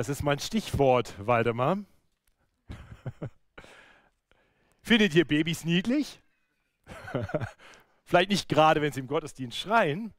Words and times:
Das 0.00 0.08
ist 0.08 0.22
mein 0.22 0.38
Stichwort, 0.38 1.14
Waldemar. 1.18 1.76
Findet 4.80 5.14
ihr 5.14 5.26
Babys 5.26 5.66
niedlich? 5.66 6.22
Vielleicht 8.04 8.30
nicht 8.30 8.48
gerade, 8.48 8.80
wenn 8.80 8.94
sie 8.94 9.00
im 9.00 9.08
Gottesdienst 9.08 9.58
schreien, 9.58 10.14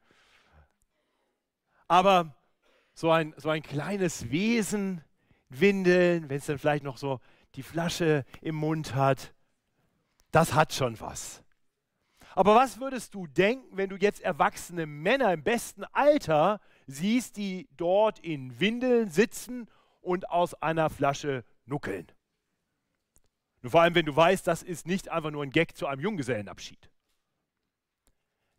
aber 1.88 2.36
so 2.94 3.10
ein, 3.10 3.34
so 3.38 3.50
ein 3.50 3.64
kleines 3.64 4.30
Wesen, 4.30 5.04
Windeln, 5.50 6.30
wenn 6.30 6.38
es 6.38 6.46
dann 6.46 6.60
vielleicht 6.60 6.84
noch 6.84 6.98
so 6.98 7.20
die 7.56 7.64
Flasche 7.64 8.24
im 8.40 8.54
Mund 8.54 8.94
hat, 8.94 9.34
das 10.30 10.54
hat 10.54 10.74
schon 10.74 11.00
was. 11.00 11.42
Aber 12.36 12.54
was 12.54 12.80
würdest 12.80 13.16
du 13.16 13.26
denken, 13.26 13.78
wenn 13.78 13.90
du 13.90 13.96
jetzt 13.96 14.22
erwachsene 14.22 14.86
Männer 14.86 15.34
im 15.34 15.42
besten 15.42 15.86
Alter 15.86 16.62
siehst, 16.92 17.38
die 17.38 17.68
dort 17.78 18.20
in 18.20 18.60
Windeln 18.60 19.10
sitzen 19.10 19.70
und 20.02 20.30
aus 20.30 20.54
einer 20.56 20.90
Flasche 20.90 21.44
nuckeln? 21.66 22.12
Nur 23.62 23.72
vor 23.72 23.82
allem, 23.82 23.96
wenn 23.96 24.06
du 24.06 24.16
weißt, 24.16 24.46
das 24.48 24.64
ist 24.64 24.88
nicht 24.88 25.10
einfach 25.10 25.32
nur 25.32 25.44
ein 25.44 25.52
Gag 25.52 25.78
zu 25.78 25.88
einem 25.88 26.02
Junggesellenabschied. 26.02 26.90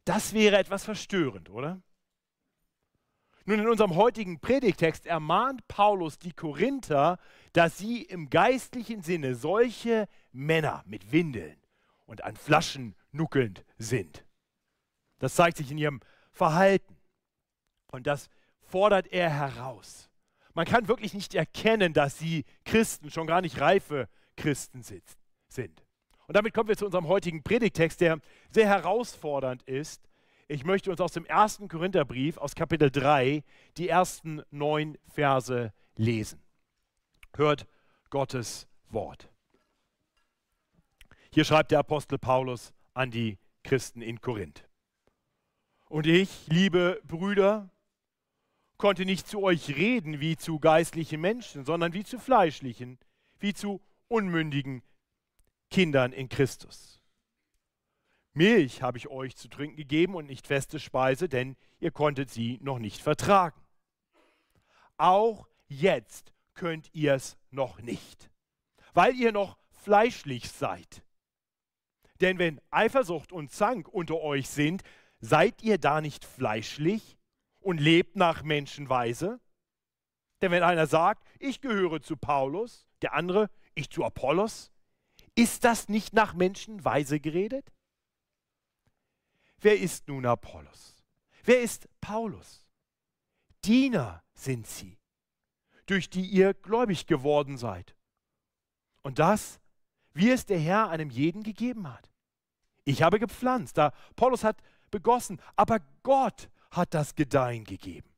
Das 0.04 0.32
wäre 0.32 0.58
etwas 0.58 0.84
verstörend, 0.84 1.50
oder? 1.50 1.82
Nun, 3.44 3.58
in 3.58 3.68
unserem 3.68 3.96
heutigen 3.96 4.38
Predigtext 4.38 5.06
ermahnt 5.06 5.66
Paulus 5.66 6.18
die 6.18 6.32
Korinther, 6.32 7.18
dass 7.52 7.76
sie 7.76 8.02
im 8.02 8.30
geistlichen 8.30 9.02
Sinne 9.02 9.34
solche 9.34 10.06
Männer 10.30 10.84
mit 10.86 11.10
Windeln 11.10 11.56
und 12.06 12.22
an 12.22 12.36
Flaschen 12.36 12.94
nuckelnd 13.10 13.64
sind. 13.78 14.24
Das 15.18 15.34
zeigt 15.34 15.56
sich 15.56 15.70
in 15.72 15.78
ihrem 15.78 16.00
Verhalten. 16.30 16.96
Und 17.92 18.06
das 18.06 18.28
fordert 18.62 19.06
er 19.12 19.30
heraus. 19.30 20.10
Man 20.54 20.66
kann 20.66 20.88
wirklich 20.88 21.14
nicht 21.14 21.34
erkennen, 21.34 21.92
dass 21.92 22.18
sie 22.18 22.44
Christen, 22.64 23.10
schon 23.10 23.26
gar 23.26 23.40
nicht 23.40 23.60
reife 23.60 24.08
Christen 24.36 24.82
sind. 24.82 25.86
Und 26.26 26.36
damit 26.36 26.54
kommen 26.54 26.68
wir 26.68 26.76
zu 26.76 26.86
unserem 26.86 27.08
heutigen 27.08 27.42
Predigtext, 27.42 28.00
der 28.00 28.18
sehr 28.50 28.66
herausfordernd 28.66 29.62
ist. 29.64 30.08
Ich 30.48 30.64
möchte 30.64 30.90
uns 30.90 31.00
aus 31.00 31.12
dem 31.12 31.26
ersten 31.26 31.68
Korintherbrief, 31.68 32.38
aus 32.38 32.54
Kapitel 32.54 32.90
3, 32.90 33.44
die 33.76 33.88
ersten 33.88 34.42
neun 34.50 34.98
Verse 35.08 35.72
lesen. 35.96 36.42
Hört 37.34 37.66
Gottes 38.10 38.66
Wort. 38.88 39.30
Hier 41.30 41.44
schreibt 41.44 41.70
der 41.70 41.78
Apostel 41.78 42.18
Paulus 42.18 42.74
an 42.92 43.10
die 43.10 43.38
Christen 43.64 44.02
in 44.02 44.20
Korinth. 44.20 44.68
Und 45.88 46.06
ich, 46.06 46.46
liebe 46.48 47.00
Brüder, 47.04 47.70
konnte 48.82 49.04
nicht 49.04 49.28
zu 49.28 49.40
euch 49.44 49.76
reden 49.76 50.18
wie 50.18 50.36
zu 50.36 50.58
geistlichen 50.58 51.20
Menschen, 51.20 51.64
sondern 51.64 51.92
wie 51.92 52.02
zu 52.02 52.18
fleischlichen, 52.18 52.98
wie 53.38 53.54
zu 53.54 53.80
unmündigen 54.08 54.82
Kindern 55.70 56.12
in 56.12 56.28
Christus. 56.28 57.00
Milch 58.32 58.82
habe 58.82 58.98
ich 58.98 59.06
euch 59.06 59.36
zu 59.36 59.46
trinken 59.46 59.76
gegeben 59.76 60.16
und 60.16 60.26
nicht 60.26 60.48
feste 60.48 60.80
Speise, 60.80 61.28
denn 61.28 61.54
ihr 61.78 61.92
konntet 61.92 62.30
sie 62.30 62.58
noch 62.60 62.80
nicht 62.80 63.00
vertragen. 63.00 63.60
Auch 64.96 65.46
jetzt 65.68 66.32
könnt 66.54 66.92
ihr 66.92 67.14
es 67.14 67.36
noch 67.52 67.80
nicht, 67.82 68.30
weil 68.94 69.14
ihr 69.14 69.30
noch 69.30 69.58
fleischlich 69.70 70.50
seid. 70.50 71.04
Denn 72.20 72.40
wenn 72.40 72.60
Eifersucht 72.72 73.30
und 73.30 73.52
Zank 73.52 73.86
unter 73.86 74.20
euch 74.22 74.48
sind, 74.48 74.82
seid 75.20 75.62
ihr 75.62 75.78
da 75.78 76.00
nicht 76.00 76.24
fleischlich 76.24 77.16
und 77.62 77.80
lebt 77.80 78.16
nach 78.16 78.42
Menschenweise? 78.42 79.40
Denn 80.40 80.50
wenn 80.50 80.62
einer 80.62 80.86
sagt, 80.86 81.26
ich 81.38 81.60
gehöre 81.60 82.02
zu 82.02 82.16
Paulus, 82.16 82.88
der 83.00 83.14
andere, 83.14 83.48
ich 83.74 83.90
zu 83.90 84.04
Apollos, 84.04 84.72
ist 85.34 85.64
das 85.64 85.88
nicht 85.88 86.12
nach 86.12 86.34
Menschenweise 86.34 87.20
geredet? 87.20 87.72
Wer 89.58 89.78
ist 89.78 90.08
nun 90.08 90.26
Apollos? 90.26 90.96
Wer 91.44 91.60
ist 91.60 91.88
Paulus? 92.00 92.66
Diener 93.64 94.22
sind 94.34 94.66
sie, 94.66 94.98
durch 95.86 96.10
die 96.10 96.26
ihr 96.26 96.54
gläubig 96.54 97.06
geworden 97.06 97.56
seid. 97.56 97.96
Und 99.02 99.20
das, 99.20 99.60
wie 100.12 100.30
es 100.30 100.46
der 100.46 100.58
Herr 100.58 100.90
einem 100.90 101.10
jeden 101.10 101.44
gegeben 101.44 101.92
hat. 101.92 102.10
Ich 102.84 103.02
habe 103.02 103.20
gepflanzt, 103.20 103.78
da 103.78 103.92
Paulus 104.16 104.42
hat 104.42 104.60
begossen, 104.90 105.40
aber 105.54 105.80
Gott 106.02 106.50
hat 106.72 106.94
das 106.94 107.14
Gedeihen 107.14 107.64
gegeben. 107.64 108.08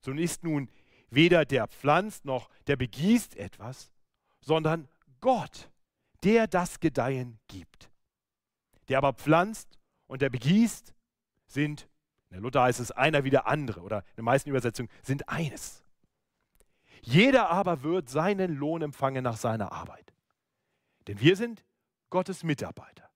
So 0.00 0.12
ist 0.12 0.44
nun 0.44 0.70
weder 1.10 1.44
der 1.44 1.66
pflanzt 1.66 2.24
noch 2.24 2.48
der 2.66 2.76
begießt 2.76 3.36
etwas, 3.36 3.90
sondern 4.40 4.88
Gott, 5.20 5.70
der 6.22 6.46
das 6.46 6.80
Gedeihen 6.80 7.38
gibt. 7.48 7.90
Der 8.88 8.98
aber 8.98 9.12
pflanzt 9.12 9.78
und 10.06 10.22
der 10.22 10.30
begießt, 10.30 10.94
sind, 11.46 11.88
in 12.28 12.34
der 12.34 12.40
Luther 12.40 12.62
heißt 12.62 12.80
es 12.80 12.92
einer 12.92 13.24
wie 13.24 13.30
der 13.30 13.46
andere 13.46 13.80
oder 13.80 13.98
in 14.10 14.16
den 14.18 14.24
meisten 14.24 14.50
Übersetzungen 14.50 14.90
sind 15.02 15.28
eines. 15.28 15.82
Jeder 17.02 17.50
aber 17.50 17.82
wird 17.82 18.08
seinen 18.08 18.54
Lohn 18.54 18.82
empfangen 18.82 19.24
nach 19.24 19.36
seiner 19.36 19.72
Arbeit. 19.72 20.12
Denn 21.08 21.18
wir 21.20 21.34
sind 21.34 21.64
Gottes 22.10 22.44
Mitarbeiter. 22.44 23.10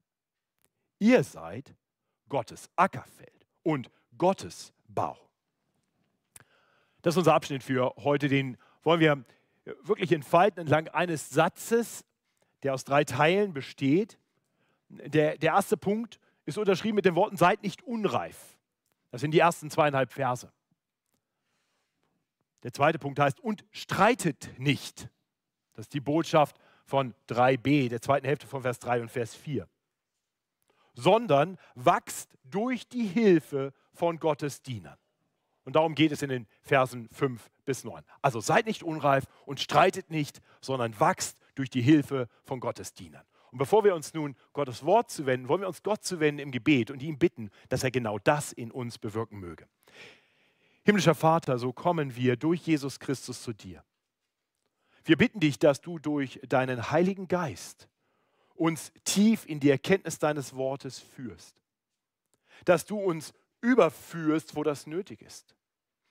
Ihr 0.98 1.22
seid 1.22 1.76
Gottes 2.28 2.70
Ackerfeld 2.76 3.46
und 3.62 3.90
Gottes 4.18 4.72
Bau. 4.88 5.18
Das 7.02 7.14
ist 7.14 7.18
unser 7.18 7.34
Abschnitt 7.34 7.62
für 7.62 7.94
heute. 7.96 8.28
Den 8.28 8.56
wollen 8.82 9.00
wir 9.00 9.24
wirklich 9.82 10.12
entfalten 10.12 10.60
entlang 10.60 10.88
eines 10.88 11.30
Satzes, 11.30 12.04
der 12.62 12.74
aus 12.74 12.84
drei 12.84 13.04
Teilen 13.04 13.52
besteht. 13.52 14.18
Der, 14.88 15.36
der 15.38 15.52
erste 15.52 15.76
Punkt 15.76 16.18
ist 16.46 16.58
unterschrieben 16.58 16.96
mit 16.96 17.04
den 17.04 17.14
Worten, 17.14 17.36
seid 17.36 17.62
nicht 17.62 17.82
unreif. 17.82 18.58
Das 19.10 19.20
sind 19.20 19.32
die 19.32 19.38
ersten 19.38 19.70
zweieinhalb 19.70 20.12
Verse. 20.12 20.52
Der 22.62 22.72
zweite 22.72 22.98
Punkt 22.98 23.18
heißt, 23.18 23.40
und 23.40 23.64
streitet 23.70 24.58
nicht. 24.58 25.08
Das 25.74 25.84
ist 25.84 25.94
die 25.94 26.00
Botschaft 26.00 26.56
von 26.86 27.14
3b, 27.28 27.88
der 27.88 28.00
zweiten 28.00 28.26
Hälfte 28.26 28.46
von 28.46 28.62
Vers 28.62 28.78
3 28.78 29.02
und 29.02 29.10
Vers 29.10 29.34
4. 29.34 29.68
Sondern 30.94 31.58
wachst 31.74 32.36
durch 32.44 32.88
die 32.88 33.06
Hilfe 33.06 33.72
von 33.94 34.18
Gottes 34.18 34.62
Dienern. 34.62 34.98
Und 35.64 35.76
darum 35.76 35.94
geht 35.94 36.12
es 36.12 36.22
in 36.22 36.28
den 36.28 36.46
Versen 36.60 37.08
5 37.10 37.50
bis 37.64 37.84
9. 37.84 38.04
Also 38.20 38.40
seid 38.40 38.66
nicht 38.66 38.82
unreif 38.82 39.24
und 39.46 39.60
streitet 39.60 40.10
nicht, 40.10 40.40
sondern 40.60 40.98
wachst 41.00 41.38
durch 41.54 41.70
die 41.70 41.80
Hilfe 41.80 42.28
von 42.44 42.60
Gottes 42.60 42.92
Dienern. 42.92 43.24
Und 43.50 43.58
bevor 43.58 43.84
wir 43.84 43.94
uns 43.94 44.12
nun 44.12 44.36
Gottes 44.52 44.84
Wort 44.84 45.10
zuwenden, 45.10 45.48
wollen 45.48 45.60
wir 45.60 45.68
uns 45.68 45.82
Gott 45.82 46.04
zuwenden 46.04 46.40
im 46.40 46.50
Gebet 46.50 46.90
und 46.90 47.02
ihn 47.02 47.18
bitten, 47.18 47.50
dass 47.68 47.84
er 47.84 47.90
genau 47.90 48.18
das 48.18 48.52
in 48.52 48.70
uns 48.70 48.98
bewirken 48.98 49.38
möge. 49.38 49.66
Himmlischer 50.84 51.14
Vater, 51.14 51.58
so 51.58 51.72
kommen 51.72 52.16
wir 52.16 52.36
durch 52.36 52.66
Jesus 52.66 52.98
Christus 52.98 53.42
zu 53.42 53.52
dir. 53.52 53.82
Wir 55.04 55.16
bitten 55.16 55.40
dich, 55.40 55.58
dass 55.58 55.80
du 55.80 55.98
durch 55.98 56.40
deinen 56.48 56.90
Heiligen 56.90 57.28
Geist 57.28 57.88
uns 58.54 58.92
tief 59.04 59.46
in 59.46 59.60
die 59.60 59.70
Erkenntnis 59.70 60.18
deines 60.18 60.54
Wortes 60.54 60.98
führst. 60.98 61.54
Dass 62.64 62.84
du 62.84 62.98
uns 62.98 63.32
überführst, 63.64 64.54
wo 64.54 64.62
das 64.62 64.86
nötig 64.86 65.22
ist. 65.22 65.56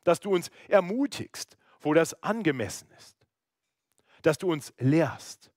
Dass 0.03 0.19
du 0.19 0.34
uns 0.34 0.50
ermutigst, 0.68 1.58
wo 1.80 1.94
das 1.94 2.22
angemessen 2.24 2.90
ist. 2.97 3.16
Dass 4.24 4.38
du 4.38 4.52
uns 4.52 4.74
lehrst, 4.80 5.52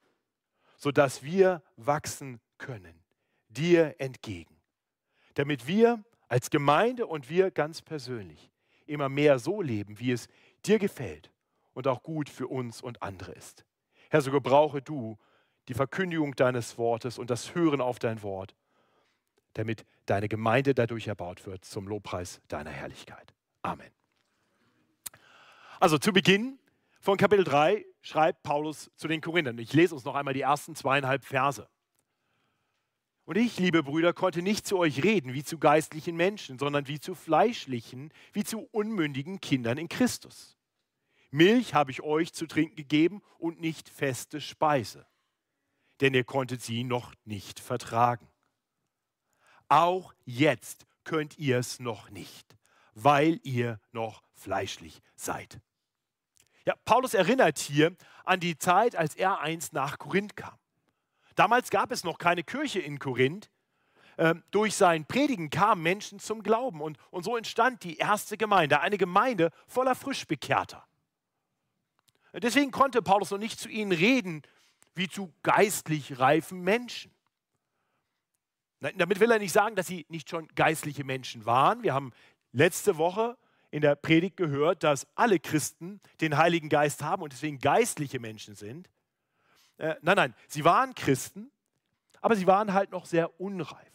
sodass 0.77 1.23
wir 1.23 1.62
wachsen 1.77 2.41
können, 2.59 3.03
dir 3.49 3.97
entgegen. 3.99 4.61
Damit 5.35 5.67
wir 5.67 6.05
als 6.29 6.51
Gemeinde 6.51 7.06
und 7.06 7.31
wir 7.31 7.51
ganz 7.51 7.83
persönlich 7.83 8.51
immer 8.87 9.09
mehr 9.09 9.38
so 9.38 9.62
leben, 9.62 9.99
wie 9.99 10.12
es 10.12 10.29
dir 10.65 10.79
gefällt 10.79 11.32
und 11.73 11.87
auch 11.87 12.03
gut 12.03 12.29
für 12.29 12.49
uns 12.49 12.82
und 12.82 13.03
andere 13.03 13.32
ist. 13.32 13.65
Herr, 14.11 14.20
so 14.20 14.31
gebrauche 14.31 14.82
du 14.82 15.19
die 15.69 15.75
Verkündigung 15.75 16.35
deines 16.35 16.79
Wortes 16.79 17.19
und 17.19 17.31
das 17.31 17.55
Hören 17.55 17.81
auf 17.81 17.99
dein 17.99 18.23
Wort 18.23 18.55
damit 19.56 19.87
deine 20.05 20.29
Gemeinde 20.29 20.75
dadurch 20.75 21.06
erbaut 21.06 21.47
wird 21.47 21.64
zum 21.64 21.88
Lobpreis 21.88 22.41
deiner 22.49 22.70
Herrlichkeit. 22.70 23.35
Amen. 23.62 23.91
Also 25.81 25.99
zu 25.99 26.12
Beginn 26.12 26.58
von 27.00 27.17
Kapitel 27.17 27.44
3 27.44 27.85
schreibt 28.03 28.43
Paulus 28.43 28.91
zu 28.97 29.08
den 29.08 29.20
Korinthern. 29.20 29.58
Ich 29.58 29.73
lese 29.73 29.94
uns 29.94 30.05
noch 30.05 30.14
einmal 30.14 30.35
die 30.35 30.43
ersten 30.43 30.75
zweieinhalb 30.75 31.25
Verse. 31.25 31.69
Und 33.25 33.37
ich, 33.37 33.58
liebe 33.58 33.82
Brüder, 33.82 34.12
konnte 34.12 34.43
nicht 34.43 34.67
zu 34.67 34.79
euch 34.79 35.03
reden 35.03 35.32
wie 35.32 35.43
zu 35.43 35.58
geistlichen 35.58 36.17
Menschen, 36.17 36.58
sondern 36.58 36.87
wie 36.87 37.00
zu 37.00 37.14
fleischlichen, 37.14 38.12
wie 38.32 38.44
zu 38.44 38.61
unmündigen 38.70 39.41
Kindern 39.41 39.79
in 39.79 39.88
Christus. 39.88 40.56
Milch 41.31 41.75
habe 41.75 41.91
ich 41.91 42.03
euch 42.03 42.32
zu 42.32 42.47
trinken 42.47 42.76
gegeben 42.76 43.23
und 43.38 43.61
nicht 43.61 43.88
feste 43.88 44.41
Speise, 44.41 45.06
denn 46.00 46.14
ihr 46.14 46.25
konntet 46.25 46.62
sie 46.62 46.85
noch 46.85 47.14
nicht 47.25 47.58
vertragen. 47.58 48.29
Auch 49.69 50.15
jetzt 50.25 50.87
könnt 51.05 51.39
ihr 51.39 51.59
es 51.59 51.81
noch 51.81 52.11
nicht, 52.11 52.57
weil 52.95 53.41
ihr 53.43 53.81
noch 53.93 54.23
fleischlich 54.35 55.01
seid. 55.15 55.61
Ja, 56.65 56.75
Paulus 56.85 57.15
erinnert 57.15 57.59
hier 57.59 57.95
an 58.25 58.41
die 58.41 58.59
Zeit, 58.59 58.97
als 58.97 59.15
er 59.15 59.41
einst 59.41 59.73
nach 59.73 59.99
Korinth 59.99 60.37
kam. 60.37 60.59
Damals 61.37 61.71
gab 61.71 61.93
es 61.93 62.03
noch 62.03 62.19
keine 62.19 62.43
Kirche 62.43 62.81
in 62.81 62.99
Korinth. 62.99 63.51
Ähm, 64.19 64.43
durch 64.51 64.75
sein 64.75 65.05
Predigen 65.05 65.51
kamen 65.51 65.83
Menschen 65.83 66.19
zum 66.19 66.43
Glauben 66.43 66.81
und, 66.81 66.99
und 67.11 67.23
so 67.23 67.37
entstand 67.37 67.85
die 67.85 67.99
erste 67.99 68.37
Gemeinde, 68.37 68.81
eine 68.81 68.97
Gemeinde 68.97 69.51
voller 69.67 69.95
Frischbekehrter. 69.95 70.87
Deswegen 72.33 72.71
konnte 72.71 73.03
Paulus 73.03 73.31
noch 73.31 73.39
nicht 73.39 73.61
zu 73.61 73.69
ihnen 73.69 73.93
reden 73.93 74.43
wie 74.95 75.09
zu 75.09 75.33
geistlich 75.43 76.19
reifen 76.19 76.63
Menschen. 76.63 77.16
Damit 78.81 79.20
will 79.20 79.31
er 79.31 79.38
nicht 79.38 79.52
sagen, 79.52 79.75
dass 79.75 79.87
sie 79.87 80.06
nicht 80.08 80.28
schon 80.28 80.49
geistliche 80.55 81.05
Menschen 81.05 81.46
waren. 81.46 81.82
Wir 81.82 81.94
haben 81.94 82.12
letzte 82.52 82.99
Woche 82.99 83.37
in 83.70 83.81
der 83.81 83.94
Predigt 83.94 84.37
gehört, 84.37 84.84
dass 84.84 85.06
alle 85.14 85.38
Christen 85.38 86.00
den 86.20 86.37
Heiligen 86.37 86.69
Geist 86.69 87.02
haben 87.02 87.23
und 87.23 87.32
deswegen 87.32 87.58
geistliche 87.58 88.20
Menschen 88.20 88.55
sind. 88.55 88.88
Äh, 89.78 89.96
nein, 90.02 90.17
nein, 90.17 90.34
sie 90.49 90.64
waren 90.64 90.94
Christen, 90.94 91.50
aber 92.20 92.37
sie 92.37 92.46
waren 92.46 92.73
halt 92.73 92.90
noch 92.90 93.06
sehr 93.06 93.40
unreif. 93.40 93.93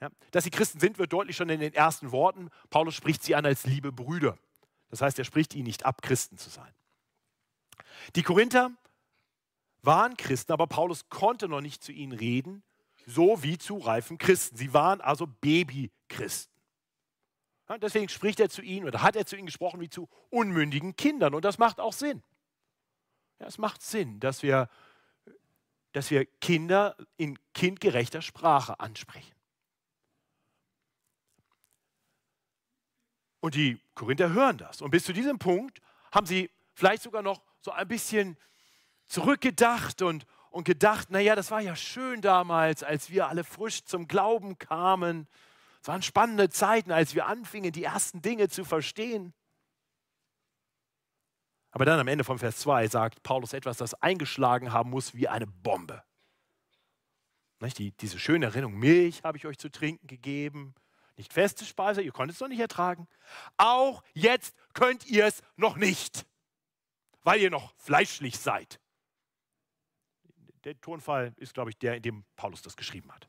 Ja, 0.00 0.08
dass 0.30 0.44
sie 0.44 0.50
Christen 0.50 0.80
sind, 0.80 0.98
wird 0.98 1.12
deutlich 1.12 1.36
schon 1.36 1.50
in 1.50 1.60
den 1.60 1.74
ersten 1.74 2.10
Worten. 2.10 2.48
Paulus 2.70 2.94
spricht 2.94 3.22
sie 3.22 3.34
an 3.34 3.44
als 3.44 3.64
liebe 3.66 3.92
Brüder. 3.92 4.38
Das 4.88 5.02
heißt, 5.02 5.18
er 5.18 5.24
spricht 5.24 5.54
ihnen 5.54 5.66
nicht 5.66 5.84
ab, 5.84 6.02
Christen 6.02 6.38
zu 6.38 6.48
sein. 6.48 6.72
Die 8.16 8.22
Korinther 8.22 8.70
waren 9.82 10.16
Christen, 10.16 10.52
aber 10.52 10.66
Paulus 10.66 11.08
konnte 11.08 11.48
noch 11.48 11.60
nicht 11.60 11.82
zu 11.82 11.92
ihnen 11.92 12.12
reden, 12.12 12.62
so 13.06 13.42
wie 13.42 13.58
zu 13.58 13.78
reifen 13.78 14.18
Christen. 14.18 14.56
Sie 14.56 14.72
waren 14.72 15.00
also 15.00 15.26
Babychristen. 15.26 16.52
Ja, 17.68 17.78
deswegen 17.78 18.08
spricht 18.08 18.40
er 18.40 18.50
zu 18.50 18.62
ihnen 18.62 18.86
oder 18.86 19.02
hat 19.02 19.16
er 19.16 19.26
zu 19.26 19.36
ihnen 19.36 19.46
gesprochen 19.46 19.80
wie 19.80 19.88
zu 19.88 20.08
unmündigen 20.28 20.96
Kindern. 20.96 21.34
Und 21.34 21.44
das 21.44 21.58
macht 21.58 21.78
auch 21.78 21.92
Sinn. 21.92 22.22
Ja, 23.38 23.46
es 23.46 23.58
macht 23.58 23.82
Sinn, 23.82 24.18
dass 24.20 24.42
wir, 24.42 24.68
dass 25.92 26.10
wir 26.10 26.26
Kinder 26.40 26.96
in 27.16 27.38
kindgerechter 27.54 28.22
Sprache 28.22 28.80
ansprechen. 28.80 29.34
Und 33.40 33.54
die 33.54 33.80
Korinther 33.94 34.30
hören 34.30 34.58
das. 34.58 34.82
Und 34.82 34.90
bis 34.90 35.04
zu 35.04 35.12
diesem 35.12 35.38
Punkt 35.38 35.80
haben 36.12 36.26
sie 36.26 36.50
vielleicht 36.74 37.02
sogar 37.02 37.22
noch 37.22 37.42
so 37.60 37.70
ein 37.70 37.88
bisschen 37.88 38.36
zurückgedacht 39.06 40.02
und, 40.02 40.26
und 40.50 40.64
gedacht, 40.64 41.10
naja, 41.10 41.36
das 41.36 41.50
war 41.50 41.60
ja 41.60 41.76
schön 41.76 42.20
damals, 42.20 42.82
als 42.82 43.10
wir 43.10 43.28
alle 43.28 43.44
frisch 43.44 43.84
zum 43.84 44.08
Glauben 44.08 44.58
kamen. 44.58 45.28
Es 45.80 45.88
waren 45.88 46.02
spannende 46.02 46.50
Zeiten, 46.50 46.92
als 46.92 47.14
wir 47.14 47.26
anfingen, 47.26 47.72
die 47.72 47.84
ersten 47.84 48.20
Dinge 48.20 48.48
zu 48.48 48.64
verstehen. 48.64 49.32
Aber 51.70 51.84
dann 51.84 52.00
am 52.00 52.08
Ende 52.08 52.24
von 52.24 52.38
Vers 52.38 52.58
2 52.58 52.88
sagt 52.88 53.22
Paulus 53.22 53.52
etwas, 53.52 53.76
das 53.76 53.94
eingeschlagen 53.94 54.72
haben 54.72 54.90
muss 54.90 55.14
wie 55.14 55.28
eine 55.28 55.46
Bombe. 55.46 56.02
Die, 57.76 57.92
diese 57.92 58.18
schöne 58.18 58.46
Erinnerung, 58.46 58.74
Milch 58.78 59.22
habe 59.22 59.36
ich 59.36 59.46
euch 59.46 59.58
zu 59.58 59.70
trinken 59.70 60.06
gegeben, 60.06 60.74
nicht 61.16 61.32
feste 61.32 61.66
Speise, 61.66 62.00
ihr 62.00 62.12
konntet 62.12 62.36
es 62.36 62.40
noch 62.40 62.48
nicht 62.48 62.60
ertragen. 62.60 63.06
Auch 63.58 64.02
jetzt 64.14 64.56
könnt 64.72 65.06
ihr 65.06 65.26
es 65.26 65.42
noch 65.56 65.76
nicht, 65.76 66.24
weil 67.22 67.40
ihr 67.40 67.50
noch 67.50 67.74
fleischlich 67.76 68.38
seid. 68.38 68.79
Der 70.64 70.80
Tonfall 70.80 71.32
ist, 71.36 71.54
glaube 71.54 71.70
ich, 71.70 71.78
der, 71.78 71.96
in 71.96 72.02
dem 72.02 72.24
Paulus 72.36 72.62
das 72.62 72.76
geschrieben 72.76 73.10
hat. 73.12 73.28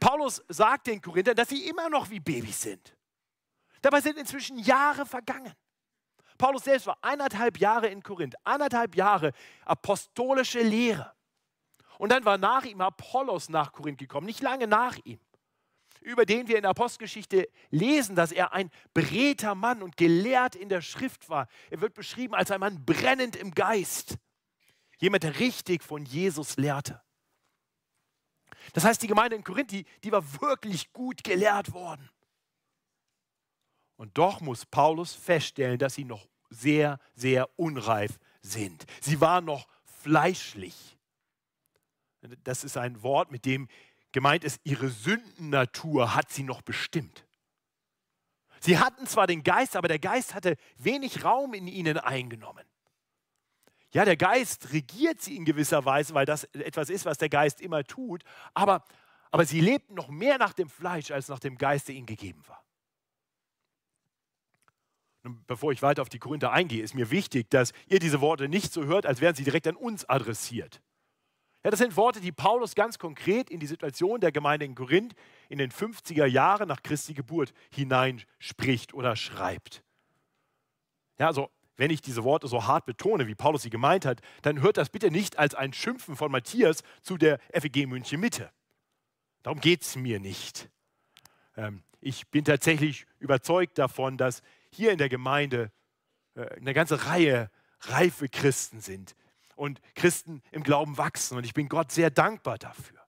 Paulus 0.00 0.42
sagt 0.48 0.88
den 0.88 1.00
Korinthern, 1.00 1.36
dass 1.36 1.48
sie 1.48 1.68
immer 1.68 1.88
noch 1.88 2.10
wie 2.10 2.18
Babys 2.18 2.62
sind. 2.62 2.96
Dabei 3.82 4.00
sind 4.00 4.18
inzwischen 4.18 4.58
Jahre 4.58 5.06
vergangen. 5.06 5.52
Paulus 6.38 6.64
selbst 6.64 6.86
war 6.86 6.98
eineinhalb 7.02 7.58
Jahre 7.58 7.88
in 7.88 8.02
Korinth, 8.02 8.34
eineinhalb 8.44 8.96
Jahre 8.96 9.32
apostolische 9.64 10.60
Lehre. 10.60 11.12
Und 11.98 12.10
dann 12.10 12.24
war 12.24 12.38
nach 12.38 12.64
ihm 12.64 12.80
Apollos 12.80 13.48
nach 13.48 13.72
Korinth 13.72 13.98
gekommen, 13.98 14.26
nicht 14.26 14.40
lange 14.40 14.66
nach 14.66 14.98
ihm 15.04 15.20
über 16.02 16.26
den 16.26 16.48
wir 16.48 16.56
in 16.56 16.62
der 16.62 16.70
Apostelgeschichte 16.70 17.48
lesen, 17.70 18.16
dass 18.16 18.32
er 18.32 18.52
ein 18.52 18.70
beredter 18.92 19.54
Mann 19.54 19.82
und 19.82 19.96
gelehrt 19.96 20.56
in 20.56 20.68
der 20.68 20.80
Schrift 20.80 21.28
war. 21.28 21.46
Er 21.70 21.80
wird 21.80 21.94
beschrieben 21.94 22.34
als 22.34 22.50
ein 22.50 22.60
Mann 22.60 22.84
brennend 22.84 23.36
im 23.36 23.52
Geist. 23.52 24.16
Jemand, 25.02 25.24
der 25.24 25.40
richtig 25.40 25.82
von 25.82 26.04
Jesus 26.04 26.56
lehrte. 26.56 27.02
Das 28.72 28.84
heißt, 28.84 29.02
die 29.02 29.08
Gemeinde 29.08 29.34
in 29.34 29.42
Korinth, 29.42 29.72
die, 29.72 29.84
die 30.04 30.12
war 30.12 30.40
wirklich 30.40 30.92
gut 30.92 31.24
gelehrt 31.24 31.72
worden. 31.72 32.08
Und 33.96 34.16
doch 34.16 34.40
muss 34.40 34.64
Paulus 34.64 35.12
feststellen, 35.12 35.76
dass 35.80 35.94
sie 35.94 36.04
noch 36.04 36.28
sehr, 36.50 37.00
sehr 37.16 37.50
unreif 37.58 38.20
sind. 38.42 38.86
Sie 39.00 39.20
waren 39.20 39.44
noch 39.44 39.66
fleischlich. 39.82 40.96
Das 42.44 42.62
ist 42.62 42.76
ein 42.76 43.02
Wort, 43.02 43.32
mit 43.32 43.44
dem 43.44 43.66
Gemeint 44.12 44.44
ist, 44.44 44.60
ihre 44.62 44.88
Sündennatur 44.88 46.14
hat 46.14 46.30
sie 46.30 46.44
noch 46.44 46.62
bestimmt. 46.62 47.26
Sie 48.60 48.78
hatten 48.78 49.08
zwar 49.08 49.26
den 49.26 49.42
Geist, 49.42 49.74
aber 49.74 49.88
der 49.88 49.98
Geist 49.98 50.32
hatte 50.32 50.56
wenig 50.76 51.24
Raum 51.24 51.54
in 51.54 51.66
ihnen 51.66 51.98
eingenommen. 51.98 52.64
Ja, 53.92 54.04
der 54.04 54.16
Geist 54.16 54.72
regiert 54.72 55.20
sie 55.20 55.36
in 55.36 55.44
gewisser 55.44 55.84
Weise, 55.84 56.14
weil 56.14 56.24
das 56.24 56.44
etwas 56.44 56.88
ist, 56.88 57.04
was 57.04 57.18
der 57.18 57.28
Geist 57.28 57.60
immer 57.60 57.84
tut, 57.84 58.24
aber, 58.54 58.84
aber 59.30 59.44
sie 59.44 59.60
lebten 59.60 59.94
noch 59.94 60.08
mehr 60.08 60.38
nach 60.38 60.54
dem 60.54 60.68
Fleisch 60.68 61.10
als 61.10 61.28
nach 61.28 61.38
dem 61.38 61.58
Geist, 61.58 61.88
der 61.88 61.94
ihnen 61.94 62.06
gegeben 62.06 62.42
war. 62.46 62.64
Nun, 65.24 65.44
bevor 65.46 65.72
ich 65.72 65.82
weiter 65.82 66.02
auf 66.02 66.08
die 66.08 66.18
Korinther 66.18 66.52
eingehe, 66.52 66.82
ist 66.82 66.94
mir 66.94 67.10
wichtig, 67.10 67.50
dass 67.50 67.72
ihr 67.86 67.98
diese 67.98 68.20
Worte 68.20 68.48
nicht 68.48 68.72
so 68.72 68.84
hört, 68.84 69.06
als 69.06 69.20
wären 69.20 69.34
sie 69.34 69.44
direkt 69.44 69.68
an 69.68 69.76
uns 69.76 70.04
adressiert. 70.08 70.80
Ja, 71.62 71.70
das 71.70 71.78
sind 71.78 71.96
Worte, 71.96 72.20
die 72.20 72.32
Paulus 72.32 72.74
ganz 72.74 72.98
konkret 72.98 73.48
in 73.48 73.60
die 73.60 73.68
Situation 73.68 74.20
der 74.20 74.32
Gemeinde 74.32 74.64
in 74.64 74.74
Korinth 74.74 75.14
in 75.48 75.58
den 75.58 75.70
50er 75.70 76.26
Jahren 76.26 76.66
nach 76.66 76.82
Christi 76.82 77.14
Geburt 77.14 77.52
hineinspricht 77.70 78.94
oder 78.94 79.14
schreibt. 79.14 79.84
Ja, 81.18 81.28
also 81.28 81.50
wenn 81.76 81.90
ich 81.90 82.02
diese 82.02 82.24
Worte 82.24 82.48
so 82.48 82.66
hart 82.66 82.86
betone, 82.86 83.26
wie 83.26 83.34
Paulus 83.34 83.62
sie 83.62 83.70
gemeint 83.70 84.04
hat, 84.04 84.20
dann 84.42 84.60
hört 84.60 84.76
das 84.76 84.90
bitte 84.90 85.10
nicht 85.10 85.38
als 85.38 85.54
ein 85.54 85.72
Schimpfen 85.72 86.16
von 86.16 86.30
Matthias 86.30 86.82
zu 87.02 87.16
der 87.16 87.38
FEG 87.52 87.86
München 87.86 88.20
Mitte. 88.20 88.50
Darum 89.42 89.60
geht 89.60 89.82
es 89.82 89.96
mir 89.96 90.20
nicht. 90.20 90.68
Ähm, 91.56 91.82
ich 92.00 92.28
bin 92.28 92.44
tatsächlich 92.44 93.06
überzeugt 93.18 93.78
davon, 93.78 94.18
dass 94.18 94.42
hier 94.70 94.92
in 94.92 94.98
der 94.98 95.08
Gemeinde 95.08 95.72
äh, 96.34 96.46
eine 96.56 96.74
ganze 96.74 97.06
Reihe 97.06 97.50
reife 97.80 98.28
Christen 98.28 98.80
sind, 98.80 99.16
und 99.62 99.80
Christen 99.94 100.42
im 100.50 100.62
Glauben 100.62 100.98
wachsen. 100.98 101.36
Und 101.36 101.44
ich 101.44 101.54
bin 101.54 101.68
Gott 101.68 101.92
sehr 101.92 102.10
dankbar 102.10 102.58
dafür. 102.58 102.98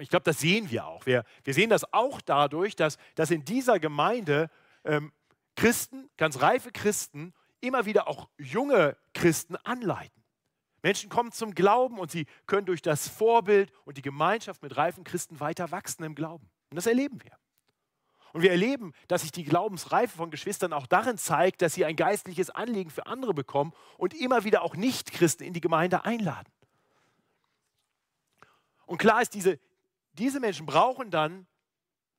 Ich 0.00 0.10
glaube, 0.10 0.24
das 0.24 0.38
sehen 0.38 0.70
wir 0.70 0.86
auch. 0.86 1.06
Wir, 1.06 1.24
wir 1.44 1.54
sehen 1.54 1.70
das 1.70 1.92
auch 1.92 2.20
dadurch, 2.20 2.76
dass, 2.76 2.98
dass 3.14 3.30
in 3.30 3.44
dieser 3.44 3.80
Gemeinde 3.80 4.50
ähm, 4.84 5.12
Christen, 5.58 6.08
ganz 6.16 6.40
reife 6.40 6.70
Christen, 6.70 7.34
immer 7.60 7.84
wieder 7.84 8.06
auch 8.06 8.28
junge 8.38 8.96
Christen 9.12 9.56
anleiten. 9.56 10.22
Menschen 10.82 11.10
kommen 11.10 11.32
zum 11.32 11.52
Glauben 11.52 11.98
und 11.98 12.12
sie 12.12 12.26
können 12.46 12.64
durch 12.64 12.80
das 12.80 13.08
Vorbild 13.08 13.72
und 13.84 13.96
die 13.96 14.02
Gemeinschaft 14.02 14.62
mit 14.62 14.76
reifen 14.76 15.02
Christen 15.02 15.40
weiter 15.40 15.72
wachsen 15.72 16.04
im 16.04 16.14
Glauben. 16.14 16.48
Und 16.70 16.76
das 16.76 16.86
erleben 16.86 17.20
wir. 17.24 17.36
Und 18.32 18.42
wir 18.42 18.52
erleben, 18.52 18.92
dass 19.08 19.22
sich 19.22 19.32
die 19.32 19.42
Glaubensreife 19.42 20.16
von 20.16 20.30
Geschwistern 20.30 20.72
auch 20.72 20.86
darin 20.86 21.18
zeigt, 21.18 21.60
dass 21.60 21.74
sie 21.74 21.84
ein 21.84 21.96
geistliches 21.96 22.50
Anliegen 22.50 22.90
für 22.90 23.06
andere 23.06 23.34
bekommen 23.34 23.72
und 23.96 24.14
immer 24.14 24.44
wieder 24.44 24.62
auch 24.62 24.76
Nichtchristen 24.76 25.44
in 25.44 25.54
die 25.54 25.60
Gemeinde 25.60 26.04
einladen. 26.04 26.52
Und 28.86 28.98
klar 28.98 29.22
ist, 29.22 29.34
diese, 29.34 29.58
diese 30.12 30.38
Menschen 30.38 30.66
brauchen 30.66 31.10
dann 31.10 31.48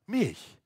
Milch. 0.08 0.59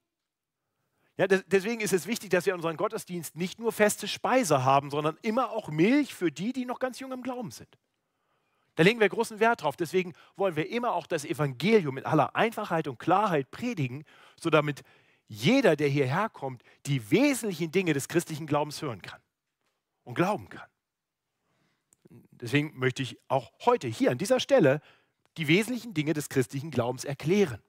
Ja, 1.17 1.27
deswegen 1.27 1.82
ist 1.82 1.93
es 1.93 2.08
wichtig, 2.08 2.32
dass 2.32 2.46
wir 2.46 2.53
in 2.53 2.58
unserem 2.58 2.77
Gottesdienst 2.77 3.36
nicht 3.36 3.60
nur 3.60 3.72
feste 3.72 4.08
Speise 4.08 4.63
haben, 4.63 4.89
sondern 4.89 5.17
immer 5.22 5.51
auch 5.51 5.70
Milch 5.70 6.13
für 6.13 6.32
die, 6.32 6.53
die 6.53 6.65
noch 6.65 6.79
ganz 6.79 7.00
jung 7.00 7.12
im 7.12 7.22
Glauben 7.22 7.51
sind. 7.51 7.70
Da 8.75 8.82
legen 8.82 9.00
wir 9.00 9.10
großen 9.10 9.39
Wert 9.39 9.62
drauf. 9.62 9.75
Deswegen 9.75 10.13
wollen 10.36 10.55
wir 10.55 10.70
immer 10.70 10.93
auch 10.93 11.05
das 11.05 11.25
Evangelium 11.25 11.93
mit 11.93 12.08
aller 12.08 12.36
Einfachheit 12.36 12.88
und 12.88 12.98
Klarheit 12.98 13.51
predigen, 13.51 14.03
so 14.39 14.50
damit 14.50 14.82
jeder, 15.27 15.75
der 15.75 15.88
hierher 15.88 16.29
kommt, 16.29 16.63
die 16.88 17.12
wesentlichen 17.12 17.72
Dinge 17.72 17.93
des 17.93 18.08
christlichen 18.08 18.48
Glaubens 18.48 18.82
hören 18.82 19.01
kann 19.01 19.22
und 20.03 20.15
glauben 20.15 20.50
kann. 20.50 20.67
Deswegen 22.32 22.77
möchte 22.77 23.03
ich 23.03 23.20
auch 23.27 23.51
heute 23.65 23.88
hier 23.88 24.12
an 24.12 24.17
dieser 24.17 24.39
Stelle 24.39 24.82
die 25.38 25.48
wesentlichen 25.48 25.93
Dinge 25.93 26.13
des 26.13 26.29
christlichen 26.29 26.72
Glaubens 26.72 27.05
erklären. 27.05 27.62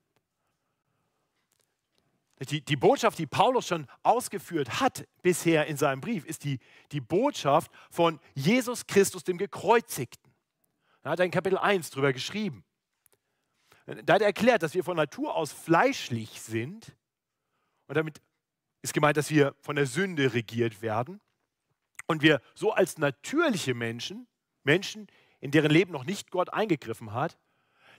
Die, 2.40 2.60
die, 2.62 2.76
Botschaft, 2.76 3.18
die 3.18 3.26
Paulus 3.26 3.68
schon 3.68 3.86
ausgeführt 4.02 4.80
hat 4.80 5.06
bisher 5.22 5.66
in 5.66 5.76
seinem 5.76 6.00
Brief, 6.00 6.24
ist 6.24 6.44
die, 6.44 6.58
die 6.90 7.00
Botschaft 7.00 7.70
von 7.90 8.18
Jesus 8.34 8.86
Christus, 8.86 9.22
dem 9.22 9.38
Gekreuzigten. 9.38 10.32
Er 11.02 11.12
hat 11.12 11.20
in 11.20 11.30
Kapitel 11.30 11.58
1 11.58 11.90
darüber 11.90 12.12
geschrieben. 12.12 12.64
Da 13.86 14.14
hat 14.14 14.22
er 14.22 14.28
erklärt, 14.28 14.62
dass 14.62 14.74
wir 14.74 14.82
von 14.82 14.96
Natur 14.96 15.36
aus 15.36 15.52
fleischlich 15.52 16.40
sind 16.40 16.96
und 17.86 17.96
damit 17.96 18.20
ist 18.82 18.94
gemeint, 18.94 19.16
dass 19.16 19.30
wir 19.30 19.54
von 19.60 19.76
der 19.76 19.86
Sünde 19.86 20.34
regiert 20.34 20.82
werden. 20.82 21.20
Und 22.06 22.22
wir 22.22 22.40
so 22.54 22.72
als 22.72 22.98
natürliche 22.98 23.74
Menschen, 23.74 24.26
Menschen, 24.62 25.06
in 25.40 25.50
deren 25.50 25.70
Leben 25.70 25.92
noch 25.92 26.04
nicht 26.04 26.30
Gott 26.30 26.52
eingegriffen 26.52 27.12
hat, 27.12 27.38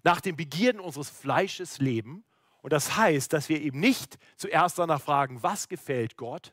nach 0.03 0.21
den 0.21 0.35
Begierden 0.35 0.79
unseres 0.79 1.09
Fleisches 1.09 1.79
leben. 1.79 2.23
Und 2.65 2.73
das 2.73 2.97
heißt, 2.97 3.31
dass 3.31 3.47
wir 3.47 3.61
eben 3.61 3.79
nicht 3.79 4.17
zuerst 4.37 4.79
danach 4.79 4.99
fragen, 4.99 5.43
was 5.43 5.67
gefällt 5.67 6.17
Gott, 6.17 6.51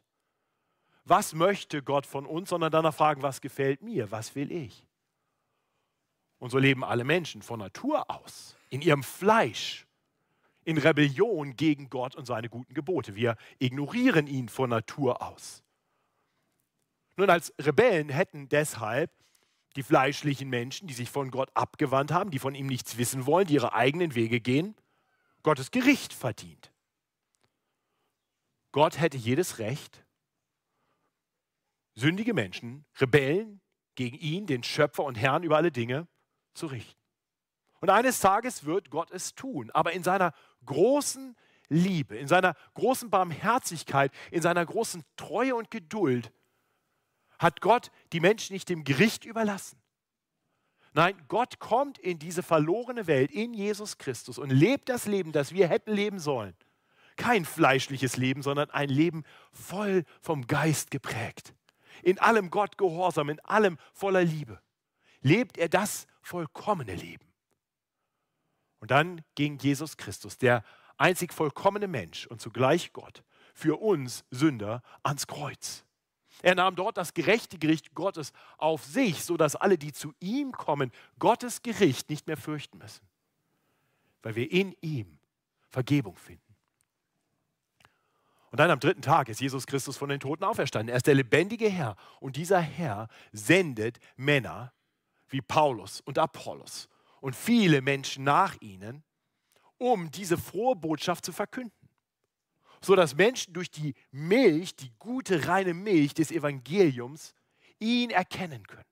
was 1.07 1.33
möchte 1.33 1.83
Gott 1.83 2.05
von 2.05 2.27
uns, 2.27 2.51
sondern 2.51 2.71
danach 2.71 2.95
fragen, 2.95 3.23
was 3.23 3.41
gefällt 3.41 3.81
mir, 3.81 4.11
was 4.11 4.35
will 4.35 4.53
ich. 4.53 4.85
Und 6.39 6.51
so 6.51 6.59
leben 6.59 6.85
alle 6.85 7.05
Menschen 7.05 7.41
von 7.41 7.61
Natur 7.61 8.11
aus, 8.11 8.57
in 8.69 8.83
ihrem 8.83 9.03
Fleisch, 9.03 9.87
in 10.65 10.77
Rebellion 10.77 11.57
gegen 11.57 11.89
Gott 11.89 12.15
und 12.15 12.27
seine 12.27 12.51
guten 12.51 12.75
Gebote. 12.75 13.15
Wir 13.15 13.39
ignorieren 13.59 14.27
ihn 14.27 14.51
von 14.51 14.69
Natur 14.69 15.23
aus. 15.23 15.63
Nun, 17.17 17.31
als 17.31 17.55
Rebellen 17.59 18.11
hätten 18.11 18.51
deshalb 18.51 19.11
die 19.77 19.83
fleischlichen 19.83 20.51
Menschen, 20.51 20.87
die 20.87 20.93
sich 20.93 21.09
von 21.09 21.31
Gott 21.31 21.49
abgewandt 21.55 22.13
haben, 22.13 22.31
die 22.31 22.39
von 22.39 22.55
ihm 22.55 22.67
nichts 22.67 22.99
wissen 22.99 23.25
wollen, 23.25 23.47
die 23.47 23.55
ihre 23.55 23.73
eigenen 23.73 24.15
Wege 24.15 24.41
gehen, 24.41 24.75
Gottes 25.43 25.71
Gericht 25.71 26.13
verdient. 26.13 26.73
Gott 28.71 28.99
hätte 28.99 29.17
jedes 29.17 29.59
Recht, 29.59 30.05
sündige 31.95 32.33
Menschen, 32.33 32.87
Rebellen 32.99 33.61
gegen 33.95 34.17
ihn, 34.17 34.47
den 34.47 34.63
Schöpfer 34.63 35.05
und 35.05 35.17
Herrn 35.17 35.43
über 35.43 35.57
alle 35.57 35.73
Dinge, 35.73 36.09
zu 36.55 36.67
richten. 36.67 37.01
Und 37.81 37.91
eines 37.91 38.21
Tages 38.21 38.65
wird 38.65 38.91
Gott 38.91 39.11
es 39.11 39.35
tun, 39.35 39.71
aber 39.73 39.93
in 39.93 40.05
seiner 40.05 40.33
großen 40.65 41.37
Liebe, 41.69 42.17
in 42.17 42.29
seiner 42.29 42.55
großen 42.75 43.11
Barmherzigkeit, 43.11 44.13
in 44.31 44.41
seiner 44.41 44.65
großen 44.65 45.05
Treue 45.17 45.57
und 45.57 45.71
Geduld 45.71 46.33
hat 47.39 47.61
Gott 47.61 47.91
die 48.13 48.21
Menschen 48.21 48.53
nicht 48.53 48.69
dem 48.69 48.85
Gericht 48.85 49.25
überlassen. 49.25 49.82
Nein, 50.95 51.17
Gott 51.29 51.59
kommt 51.59 51.99
in 51.99 52.19
diese 52.19 52.43
verlorene 52.43 53.07
Welt, 53.07 53.31
in 53.31 53.55
Jesus 53.55 53.97
Christus 53.97 54.39
und 54.39 54.51
lebt 54.51 54.89
das 54.89 55.07
Leben, 55.07 55.33
das 55.33 55.53
wir 55.53 55.69
hätten 55.69 55.93
leben 55.93 56.19
sollen. 56.19 56.55
Kein 57.17 57.45
fleischliches 57.45 58.17
Leben, 58.17 58.43
sondern 58.43 58.71
ein 58.71 58.89
Leben 58.89 59.25
voll 59.53 60.05
vom 60.21 60.47
Geist 60.47 60.91
geprägt. 60.91 61.55
In 62.03 62.19
allem 62.19 62.51
Gott 62.51 62.79
gehorsam, 62.79 63.29
in 63.29 63.41
allem 63.41 63.79
voller 63.93 64.23
Liebe. 64.25 64.61
Lebt 65.21 65.57
er 65.57 65.69
das 65.69 66.07
vollkommene 66.21 66.95
Leben. 66.95 67.27
Und 68.81 68.91
dann 68.91 69.23
ging 69.35 69.59
Jesus 69.59 69.97
Christus, 69.97 70.39
der 70.39 70.65
einzig 70.99 71.33
vollkommene 71.33 71.89
Mensch 71.89 72.27
und 72.27 72.41
zugleich 72.41 72.93
Gott, 72.93 73.23
für 73.55 73.81
uns 73.81 74.25
Sünder 74.31 74.83
ans 75.03 75.27
Kreuz. 75.27 75.85
Er 76.43 76.57
nahm 76.57 76.75
dort 76.75 76.97
das 76.97 77.15
gerechte 77.15 77.59
Gericht 77.59 77.95
Gottes 77.95 78.33
auf 78.59 78.85
sich, 78.85 79.25
sodass 79.25 79.57
alle, 79.57 79.79
die 79.79 79.93
zu 79.93 80.13
ihm 80.21 80.53
kommen, 80.53 80.91
Gottes 81.19 81.63
Gericht 81.63 82.11
nicht 82.11 82.27
mehr 82.27 82.37
fürchten 82.37 82.79
müssen, 82.79 83.07
weil 84.23 84.35
wir 84.35 84.51
in 84.51 84.75
ihm 84.81 85.19
Vergebung 85.71 86.17
finden. 86.17 86.43
Und 88.51 88.59
dann 88.59 88.71
am 88.71 88.81
dritten 88.81 89.01
Tag 89.01 89.31
ist 89.31 89.41
Jesus 89.41 89.67
Christus 89.67 89.97
von 89.97 90.11
den 90.11 90.21
Toten 90.21 90.45
auferstanden. 90.45 90.91
Er 90.91 90.99
ist 90.99 91.07
der 91.07 91.15
lebendige 91.15 91.71
Herr. 91.71 91.97
Und 92.21 92.37
dieser 92.37 92.61
Herr 92.61 93.09
sendet 93.33 93.99
Männer 94.17 94.75
wie 95.29 95.41
Paulus 95.41 96.03
und 96.03 96.19
Apollos 96.19 96.89
und 97.23 97.35
viele 97.35 97.81
Menschen 97.81 98.25
nach 98.25 98.61
ihnen, 98.61 99.05
um 99.79 100.11
diese 100.11 100.37
frohe 100.37 100.77
Botschaft 100.77 101.25
zu 101.25 101.33
verkünden 101.33 101.82
so 102.85 102.97
dass 102.97 103.15
Menschen 103.15 103.55
durch 103.55 103.71
die 103.71 103.95
Milch, 104.11 104.77
die 104.77 104.93
gute, 104.99 105.47
reine 105.47 105.75
Milch 105.75 106.15
des 106.15 106.31
Evangeliums, 106.31 107.35
ihn 107.79 108.11
erkennen 108.11 108.67
können. 108.67 108.85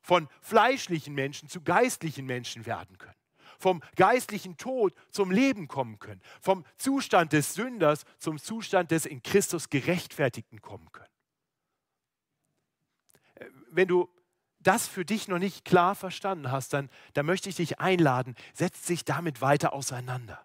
Von 0.00 0.28
fleischlichen 0.40 1.14
Menschen 1.14 1.48
zu 1.48 1.60
geistlichen 1.62 2.26
Menschen 2.26 2.66
werden 2.66 2.98
können. 2.98 3.14
Vom 3.58 3.82
geistlichen 3.96 4.56
Tod 4.56 4.94
zum 5.10 5.30
Leben 5.30 5.68
kommen 5.68 5.98
können. 5.98 6.22
Vom 6.40 6.64
Zustand 6.78 7.32
des 7.32 7.54
Sünders 7.54 8.04
zum 8.18 8.38
Zustand 8.38 8.90
des 8.90 9.04
in 9.04 9.22
Christus 9.22 9.68
Gerechtfertigten 9.68 10.62
kommen 10.62 10.90
können. 10.92 11.12
Äh, 13.34 13.46
wenn 13.70 13.88
du 13.88 14.08
das 14.60 14.88
für 14.88 15.04
dich 15.04 15.28
noch 15.28 15.38
nicht 15.38 15.64
klar 15.64 15.94
verstanden 15.94 16.50
hast, 16.50 16.72
dann, 16.72 16.90
dann 17.14 17.26
möchte 17.26 17.48
ich 17.48 17.56
dich 17.56 17.80
einladen, 17.80 18.34
setz 18.54 18.82
dich 18.82 19.04
damit 19.04 19.40
weiter 19.40 19.72
auseinander. 19.72 20.44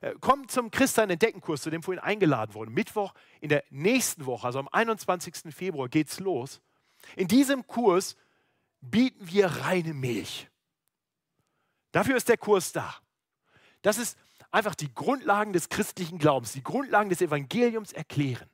Äh, 0.00 0.14
komm 0.20 0.48
zum 0.48 0.70
Christian 0.70 1.10
Entdeckenkurs, 1.10 1.62
zu 1.62 1.70
dem 1.70 1.82
vorhin 1.82 2.02
eingeladen 2.02 2.54
wurde. 2.54 2.70
Mittwoch 2.70 3.14
in 3.40 3.48
der 3.48 3.64
nächsten 3.70 4.26
Woche, 4.26 4.46
also 4.46 4.58
am 4.58 4.68
21. 4.70 5.54
Februar, 5.54 5.88
geht's 5.88 6.20
los. 6.20 6.60
In 7.16 7.28
diesem 7.28 7.66
Kurs 7.66 8.16
bieten 8.80 9.28
wir 9.28 9.46
reine 9.46 9.94
Milch. 9.94 10.48
Dafür 11.92 12.16
ist 12.16 12.28
der 12.28 12.36
Kurs 12.36 12.72
da. 12.72 12.94
Das 13.82 13.98
ist 13.98 14.18
einfach 14.50 14.74
die 14.74 14.92
Grundlagen 14.92 15.52
des 15.52 15.68
christlichen 15.68 16.18
Glaubens, 16.18 16.52
die 16.52 16.62
Grundlagen 16.62 17.10
des 17.10 17.20
Evangeliums 17.20 17.92
erklären. 17.92 18.48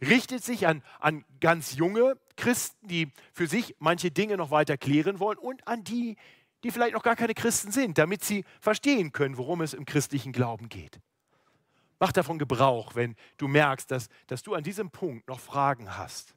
Richtet 0.00 0.42
sich 0.42 0.66
an, 0.66 0.82
an 0.98 1.24
ganz 1.40 1.76
junge 1.76 2.18
Christen, 2.36 2.88
die 2.88 3.12
für 3.32 3.46
sich 3.46 3.76
manche 3.78 4.10
Dinge 4.10 4.36
noch 4.36 4.50
weiter 4.50 4.76
klären 4.76 5.20
wollen 5.20 5.38
und 5.38 5.66
an 5.68 5.84
die, 5.84 6.16
die 6.62 6.70
vielleicht 6.70 6.94
noch 6.94 7.02
gar 7.02 7.16
keine 7.16 7.34
Christen 7.34 7.72
sind, 7.72 7.98
damit 7.98 8.24
sie 8.24 8.44
verstehen 8.60 9.12
können, 9.12 9.36
worum 9.36 9.60
es 9.60 9.74
im 9.74 9.84
christlichen 9.84 10.32
Glauben 10.32 10.68
geht. 10.68 11.00
Mach 11.98 12.12
davon 12.12 12.38
Gebrauch, 12.38 12.94
wenn 12.94 13.14
du 13.36 13.46
merkst, 13.48 13.90
dass, 13.90 14.08
dass 14.26 14.42
du 14.42 14.54
an 14.54 14.64
diesem 14.64 14.90
Punkt 14.90 15.28
noch 15.28 15.40
Fragen 15.40 15.96
hast. 15.96 16.34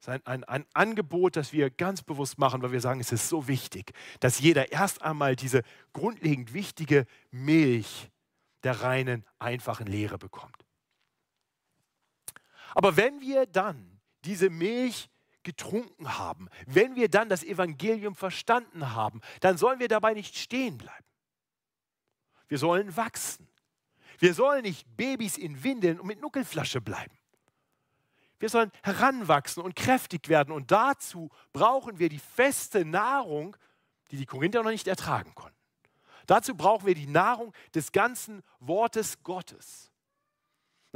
Es 0.00 0.06
ist 0.06 0.08
ein, 0.08 0.26
ein, 0.26 0.44
ein 0.44 0.66
Angebot, 0.74 1.36
das 1.36 1.52
wir 1.52 1.70
ganz 1.70 2.02
bewusst 2.02 2.38
machen, 2.38 2.62
weil 2.62 2.72
wir 2.72 2.80
sagen, 2.80 3.00
es 3.00 3.10
ist 3.10 3.28
so 3.28 3.48
wichtig, 3.48 3.92
dass 4.20 4.38
jeder 4.38 4.70
erst 4.70 5.02
einmal 5.02 5.34
diese 5.34 5.62
grundlegend 5.92 6.52
wichtige 6.52 7.06
Milch 7.30 8.10
der 8.62 8.82
reinen, 8.82 9.24
einfachen 9.38 9.86
Lehre 9.86 10.18
bekommt. 10.18 10.64
Aber 12.74 12.96
wenn 12.96 13.20
wir 13.20 13.46
dann 13.46 14.00
diese 14.24 14.50
Milch 14.50 15.08
getrunken 15.44 16.18
haben, 16.18 16.48
wenn 16.66 16.96
wir 16.96 17.08
dann 17.08 17.28
das 17.28 17.44
Evangelium 17.44 18.14
verstanden 18.14 18.92
haben, 18.92 19.20
dann 19.40 19.56
sollen 19.56 19.78
wir 19.78 19.88
dabei 19.88 20.14
nicht 20.14 20.36
stehen 20.36 20.78
bleiben. 20.78 21.04
Wir 22.48 22.58
sollen 22.58 22.96
wachsen. 22.96 23.48
Wir 24.18 24.34
sollen 24.34 24.62
nicht 24.62 24.96
Babys 24.96 25.36
in 25.36 25.62
Windeln 25.64 26.00
und 26.00 26.06
mit 26.06 26.20
Nuckelflasche 26.20 26.80
bleiben. 26.80 27.16
Wir 28.38 28.48
sollen 28.48 28.70
heranwachsen 28.82 29.62
und 29.62 29.76
kräftig 29.76 30.28
werden 30.28 30.52
und 30.52 30.70
dazu 30.70 31.30
brauchen 31.52 31.98
wir 31.98 32.08
die 32.08 32.18
feste 32.18 32.84
Nahrung, 32.84 33.56
die 34.10 34.16
die 34.16 34.26
Korinther 34.26 34.62
noch 34.62 34.70
nicht 34.70 34.86
ertragen 34.86 35.34
konnten. 35.34 35.56
Dazu 36.26 36.54
brauchen 36.54 36.86
wir 36.86 36.94
die 36.94 37.06
Nahrung 37.06 37.52
des 37.74 37.92
ganzen 37.92 38.42
Wortes 38.60 39.22
Gottes. 39.22 39.90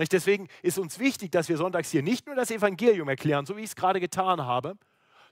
Deswegen 0.06 0.48
ist 0.62 0.78
uns 0.78 1.00
wichtig, 1.00 1.32
dass 1.32 1.48
wir 1.48 1.56
sonntags 1.56 1.90
hier 1.90 2.02
nicht 2.02 2.26
nur 2.26 2.36
das 2.36 2.52
Evangelium 2.52 3.08
erklären, 3.08 3.46
so 3.46 3.56
wie 3.56 3.62
ich 3.62 3.70
es 3.70 3.76
gerade 3.76 3.98
getan 3.98 4.42
habe, 4.42 4.76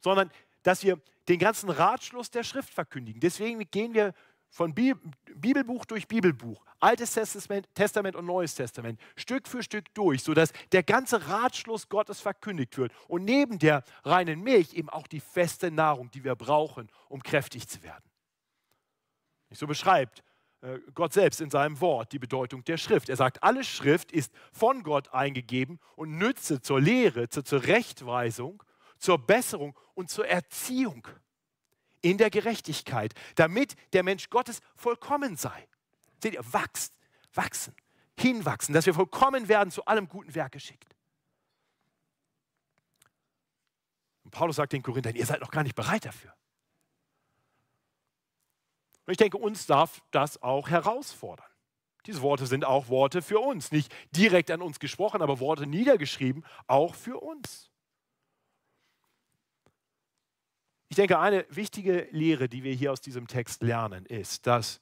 sondern 0.00 0.30
dass 0.64 0.82
wir 0.82 1.00
den 1.28 1.38
ganzen 1.38 1.70
Ratschluss 1.70 2.30
der 2.30 2.42
Schrift 2.42 2.74
verkündigen. 2.74 3.20
Deswegen 3.20 3.60
gehen 3.70 3.94
wir 3.94 4.12
von 4.48 4.74
Bibelbuch 4.74 5.84
durch 5.84 6.08
Bibelbuch, 6.08 6.64
Altes 6.80 7.12
Testament, 7.12 8.16
und 8.16 8.24
Neues 8.26 8.54
Testament, 8.54 9.00
Stück 9.16 9.48
für 9.48 9.62
Stück 9.62 9.92
durch, 9.94 10.22
sodass 10.22 10.52
der 10.72 10.82
ganze 10.82 11.28
Ratschluss 11.28 11.88
Gottes 11.88 12.20
verkündigt 12.20 12.78
wird. 12.78 12.92
Und 13.08 13.24
neben 13.24 13.58
der 13.58 13.84
reinen 14.04 14.40
Milch 14.40 14.74
eben 14.74 14.88
auch 14.88 15.06
die 15.06 15.20
feste 15.20 15.70
Nahrung, 15.70 16.10
die 16.10 16.24
wir 16.24 16.34
brauchen, 16.34 16.88
um 17.08 17.22
kräftig 17.22 17.68
zu 17.68 17.82
werden. 17.82 18.04
So 19.50 19.66
beschreibt 19.66 20.22
Gott 20.94 21.12
selbst 21.12 21.40
in 21.40 21.50
seinem 21.50 21.80
Wort 21.80 22.12
die 22.12 22.18
Bedeutung 22.18 22.64
der 22.64 22.76
Schrift. 22.76 23.08
Er 23.08 23.16
sagt, 23.16 23.42
alle 23.42 23.62
Schrift 23.62 24.10
ist 24.10 24.32
von 24.52 24.82
Gott 24.82 25.12
eingegeben 25.12 25.78
und 25.94 26.16
nütze 26.16 26.60
zur 26.60 26.80
Lehre, 26.80 27.28
zur 27.28 27.44
Zurechtweisung, 27.44 28.62
zur 28.98 29.18
Besserung 29.18 29.78
und 29.94 30.10
zur 30.10 30.26
Erziehung 30.26 31.06
in 32.00 32.18
der 32.18 32.30
Gerechtigkeit, 32.30 33.14
damit 33.34 33.76
der 33.92 34.02
Mensch 34.02 34.30
Gottes 34.30 34.60
vollkommen 34.74 35.36
sei. 35.36 35.68
Seht 36.22 36.34
ihr, 36.34 36.52
wachst, 36.52 36.94
wachsen, 37.34 37.74
hinwachsen, 38.18 38.74
dass 38.74 38.86
wir 38.86 38.94
vollkommen 38.94 39.48
werden, 39.48 39.70
zu 39.70 39.84
allem 39.84 40.08
guten 40.08 40.34
Werk 40.34 40.52
geschickt. 40.52 40.96
Und 44.24 44.30
Paulus 44.30 44.56
sagt 44.56 44.72
den 44.72 44.82
Korinthern, 44.82 45.14
ihr 45.14 45.26
seid 45.26 45.40
noch 45.40 45.50
gar 45.50 45.62
nicht 45.62 45.76
bereit 45.76 46.04
dafür. 46.04 46.34
Und 49.06 49.12
ich 49.12 49.18
denke, 49.18 49.38
uns 49.38 49.66
darf 49.66 50.02
das 50.10 50.42
auch 50.42 50.68
herausfordern. 50.68 51.46
Diese 52.06 52.22
Worte 52.22 52.46
sind 52.46 52.64
auch 52.64 52.88
Worte 52.88 53.22
für 53.22 53.40
uns, 53.40 53.72
nicht 53.72 53.92
direkt 54.12 54.50
an 54.50 54.62
uns 54.62 54.78
gesprochen, 54.78 55.22
aber 55.22 55.40
Worte 55.40 55.66
niedergeschrieben, 55.66 56.44
auch 56.66 56.94
für 56.94 57.18
uns. 57.18 57.70
Ich 60.88 60.96
denke, 60.96 61.18
eine 61.18 61.44
wichtige 61.50 62.08
Lehre, 62.12 62.48
die 62.48 62.62
wir 62.62 62.72
hier 62.72 62.92
aus 62.92 63.00
diesem 63.00 63.26
Text 63.26 63.62
lernen, 63.62 64.06
ist, 64.06 64.46
dass 64.46 64.80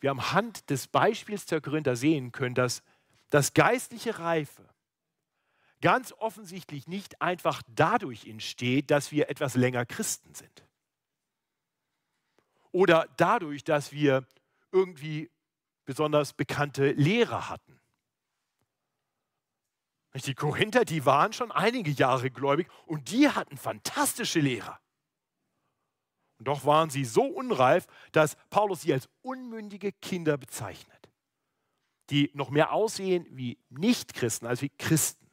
wir 0.00 0.10
am 0.10 0.32
Hand 0.32 0.70
des 0.70 0.88
Beispiels 0.88 1.46
der 1.46 1.60
Korinther 1.60 1.96
sehen 1.96 2.32
können, 2.32 2.54
dass 2.54 2.82
das 3.30 3.54
geistliche 3.54 4.18
Reife 4.18 4.66
ganz 5.80 6.12
offensichtlich 6.12 6.86
nicht 6.86 7.20
einfach 7.20 7.62
dadurch 7.68 8.26
entsteht, 8.26 8.90
dass 8.90 9.12
wir 9.12 9.28
etwas 9.28 9.56
länger 9.56 9.84
Christen 9.84 10.34
sind. 10.34 10.65
Oder 12.76 13.08
dadurch, 13.16 13.64
dass 13.64 13.90
wir 13.90 14.26
irgendwie 14.70 15.30
besonders 15.86 16.34
bekannte 16.34 16.90
Lehrer 16.92 17.48
hatten. 17.48 17.80
Die 20.12 20.34
Korinther, 20.34 20.84
die 20.84 21.06
waren 21.06 21.32
schon 21.32 21.50
einige 21.50 21.90
Jahre 21.90 22.30
gläubig 22.30 22.68
und 22.84 23.10
die 23.10 23.30
hatten 23.30 23.56
fantastische 23.56 24.40
Lehrer. 24.40 24.78
Und 26.38 26.48
doch 26.48 26.66
waren 26.66 26.90
sie 26.90 27.06
so 27.06 27.22
unreif, 27.22 27.86
dass 28.12 28.36
Paulus 28.50 28.82
sie 28.82 28.92
als 28.92 29.08
unmündige 29.22 29.92
Kinder 29.92 30.36
bezeichnet, 30.36 31.08
die 32.10 32.30
noch 32.34 32.50
mehr 32.50 32.72
aussehen 32.72 33.26
wie 33.30 33.56
Nichtchristen 33.70 34.46
als 34.46 34.60
wie 34.60 34.68
Christen. 34.68 35.30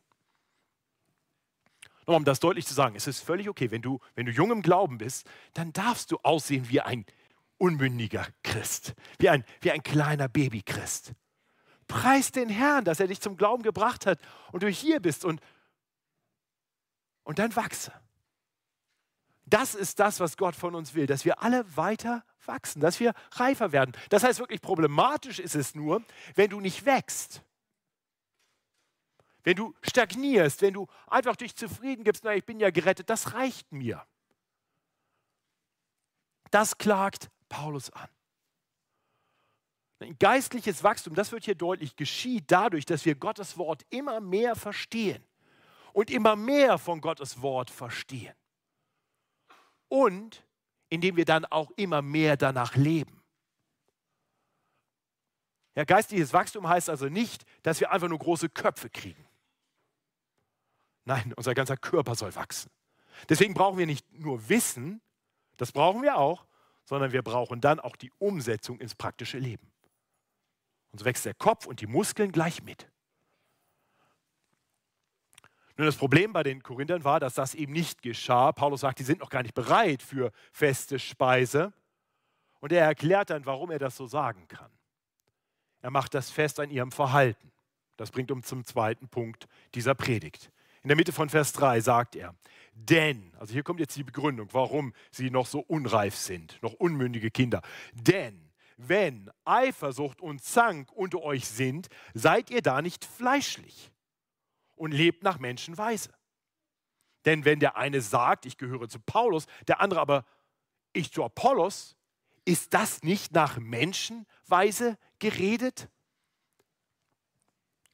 Nur 2.08 2.16
um 2.16 2.24
das 2.24 2.40
deutlich 2.40 2.66
zu 2.66 2.74
sagen, 2.74 2.96
es 2.96 3.08
ist 3.08 3.20
völlig 3.20 3.50
okay, 3.50 3.70
wenn 3.70 3.82
du, 3.82 4.00
wenn 4.16 4.26
du 4.26 4.32
jung 4.32 4.50
im 4.52 4.62
Glauben 4.62 4.98
bist, 4.98 5.30
dann 5.54 5.74
darfst 5.74 6.10
du 6.10 6.20
aussehen 6.24 6.70
wie 6.70 6.80
ein 6.80 7.06
unmündiger 7.64 8.28
Christ, 8.44 8.94
wie 9.20 9.30
ein, 9.30 9.46
wie 9.62 9.72
ein 9.72 9.82
kleiner 9.82 10.28
Babychrist. 10.28 11.14
Preis 11.88 12.34
den 12.34 12.50
Herrn, 12.50 12.84
dass 12.84 13.00
er 13.00 13.08
dich 13.08 13.22
zum 13.22 13.38
Glauben 13.38 13.64
gebracht 13.64 14.06
hat 14.06 14.20
und 14.52 14.64
du 14.64 14.68
hier 14.68 15.00
bist 15.00 15.24
und, 15.24 15.40
und 17.24 17.40
dann 17.40 17.56
wachse. 17.56 17.94
Das 19.46 19.76
ist 19.76 20.00
das, 20.02 20.20
was 20.20 20.36
Gott 20.36 20.58
von 20.58 20.76
uns 20.76 20.94
will, 20.94 21.06
dass 21.06 21.24
wir 21.24 21.42
alle 21.42 21.64
weiter 21.78 22.26
wachsen, 22.46 22.82
dass 22.82 23.00
wir 23.00 23.14
reifer 23.32 23.72
werden. 23.72 23.94
Das 24.10 24.26
heißt, 24.26 24.40
wirklich 24.40 24.62
problematisch 24.62 25.40
ist 25.40 25.56
es 25.56 25.74
nur, 25.74 26.04
wenn 26.36 26.50
du 26.50 26.60
nicht 26.60 26.86
wächst. 26.86 27.44
Wenn 29.46 29.56
du 29.56 29.74
stagnierst, 29.84 30.62
wenn 30.62 30.74
du 30.74 30.88
einfach 31.08 31.38
dich 31.38 31.56
zufrieden 31.56 32.04
gibst, 32.04 32.26
na, 32.26 32.36
ich 32.36 32.46
bin 32.46 32.60
ja 32.60 32.72
gerettet, 32.72 33.10
das 33.10 33.34
reicht 33.34 33.72
mir. 33.72 34.06
Das 36.52 36.78
klagt 36.78 37.30
Paulus 37.54 37.92
an. 37.92 38.10
Ein 40.00 40.18
geistliches 40.18 40.84
Wachstum, 40.84 41.14
das 41.14 41.32
wird 41.32 41.46
hier 41.46 41.54
deutlich, 41.54 41.96
geschieht 41.96 42.46
dadurch, 42.48 42.84
dass 42.84 43.06
wir 43.06 43.14
Gottes 43.14 43.60
Wort 43.60 43.86
immer 43.92 44.20
mehr 44.20 44.56
verstehen 44.56 45.24
und 45.94 46.10
immer 46.10 46.36
mehr 46.36 46.80
von 46.80 47.00
Gottes 47.00 47.44
Wort 47.44 47.70
verstehen. 47.70 48.34
Und 49.88 50.44
indem 50.90 51.16
wir 51.16 51.26
dann 51.26 51.46
auch 51.46 51.70
immer 51.76 52.02
mehr 52.02 52.38
danach 52.38 52.76
leben. 52.76 53.24
Ja, 55.76 55.84
geistliches 55.84 56.34
Wachstum 56.34 56.68
heißt 56.68 56.90
also 56.90 57.08
nicht, 57.08 57.46
dass 57.62 57.80
wir 57.80 57.92
einfach 57.92 58.10
nur 58.10 58.20
große 58.20 58.50
Köpfe 58.50 58.90
kriegen. 58.90 59.26
Nein, 61.06 61.34
unser 61.36 61.54
ganzer 61.54 61.78
Körper 61.78 62.16
soll 62.16 62.34
wachsen. 62.34 62.72
Deswegen 63.30 63.54
brauchen 63.54 63.78
wir 63.78 63.86
nicht 63.86 64.12
nur 64.12 64.50
Wissen, 64.50 65.02
das 65.58 65.72
brauchen 65.72 66.02
wir 66.02 66.18
auch, 66.18 66.48
sondern 66.86 67.12
wir 67.12 67.22
brauchen 67.22 67.62
dann 67.62 67.80
auch 67.80 67.96
die 67.96 68.12
Umsetzung 68.20 68.80
ins 68.80 68.96
praktische 68.96 69.38
Leben. 69.38 69.72
Und 70.92 71.00
so 71.00 71.06
wächst 71.06 71.26
der 71.26 71.34
Kopf 71.34 71.66
und 71.66 71.82
die 71.82 71.88
Muskeln 71.88 72.32
gleich 72.32 72.64
mit. 72.64 72.88
Nun, 75.76 75.88
das 75.88 75.96
Problem 75.96 76.34
bei 76.34 76.44
den 76.44 76.62
Korinthern 76.62 77.04
war, 77.04 77.20
dass 77.20 77.34
das 77.34 77.56
eben 77.56 77.74
nicht 77.74 78.04
geschah. 78.04 78.52
Paulus 78.52 78.82
sagt, 78.82 79.00
die 79.00 79.04
sind 79.04 79.22
noch 79.22 79.32
gar 79.32 79.42
nicht 79.42 79.56
bereit 79.56 80.04
für 80.04 80.32
feste 80.52 81.00
Speise. 81.00 81.74
Und 82.60 82.72
er 82.72 82.86
erklärt 82.86 83.32
dann, 83.32 83.46
warum 83.46 83.72
er 83.72 83.80
das 83.80 83.98
so 83.98 84.06
sagen 84.06 84.48
kann. 84.48 84.72
Er 85.82 85.90
macht 85.90 86.14
das 86.14 86.30
fest 86.30 86.60
an 86.60 86.70
ihrem 86.70 86.92
Verhalten. 86.92 87.52
Das 87.98 88.12
bringt 88.12 88.32
uns 88.32 88.48
zum 88.48 88.66
zweiten 88.66 89.10
Punkt 89.10 89.48
dieser 89.74 89.96
Predigt. 89.96 90.52
In 90.84 90.90
der 90.90 90.98
Mitte 90.98 91.14
von 91.14 91.30
Vers 91.30 91.54
3 91.54 91.80
sagt 91.80 92.16
er, 92.16 92.36
denn, 92.74 93.34
also 93.40 93.54
hier 93.54 93.64
kommt 93.64 93.80
jetzt 93.80 93.96
die 93.96 94.04
Begründung, 94.04 94.50
warum 94.52 94.94
sie 95.12 95.30
noch 95.30 95.46
so 95.46 95.60
unreif 95.60 96.16
sind, 96.16 96.62
noch 96.62 96.74
unmündige 96.74 97.32
Kinder. 97.32 97.62
Denn 97.94 98.52
wenn 98.78 99.32
Eifersucht 99.46 100.20
und 100.20 100.44
Zank 100.44 100.92
unter 100.92 101.22
euch 101.22 101.48
sind, 101.48 101.88
seid 102.14 102.50
ihr 102.50 102.62
da 102.62 102.82
nicht 102.82 103.06
fleischlich 103.06 103.92
und 104.76 104.92
lebt 104.92 105.24
nach 105.24 105.40
Menschenweise. 105.40 106.10
Denn 107.26 107.46
wenn 107.46 107.60
der 107.60 107.78
eine 107.78 108.02
sagt, 108.02 108.46
ich 108.46 108.58
gehöre 108.58 108.90
zu 108.90 109.00
Paulus, 109.00 109.46
der 109.68 109.80
andere 109.80 110.02
aber, 110.02 110.26
ich 110.92 111.14
zu 111.14 111.24
Apollos, 111.24 111.96
ist 112.44 112.74
das 112.74 113.04
nicht 113.04 113.32
nach 113.32 113.58
Menschenweise 113.58 114.98
geredet? 115.20 115.88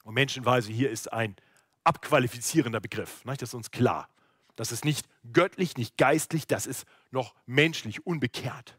Und 0.04 0.16
Menschenweise 0.16 0.72
hier 0.72 0.90
ist 0.90 1.14
ein 1.14 1.36
abqualifizierender 1.84 2.80
Begriff, 2.80 3.24
das 3.26 3.42
ist 3.42 3.54
uns 3.54 3.72
klar. 3.72 4.10
Das 4.56 4.72
ist 4.74 4.84
nicht 4.84 5.08
göttlich, 5.32 5.78
nicht 5.78 5.98
geistlich, 5.98 6.46
das 6.46 6.68
ist 6.68 6.86
noch 7.12 7.34
menschlich, 7.46 8.06
unbekehrt. 8.06 8.78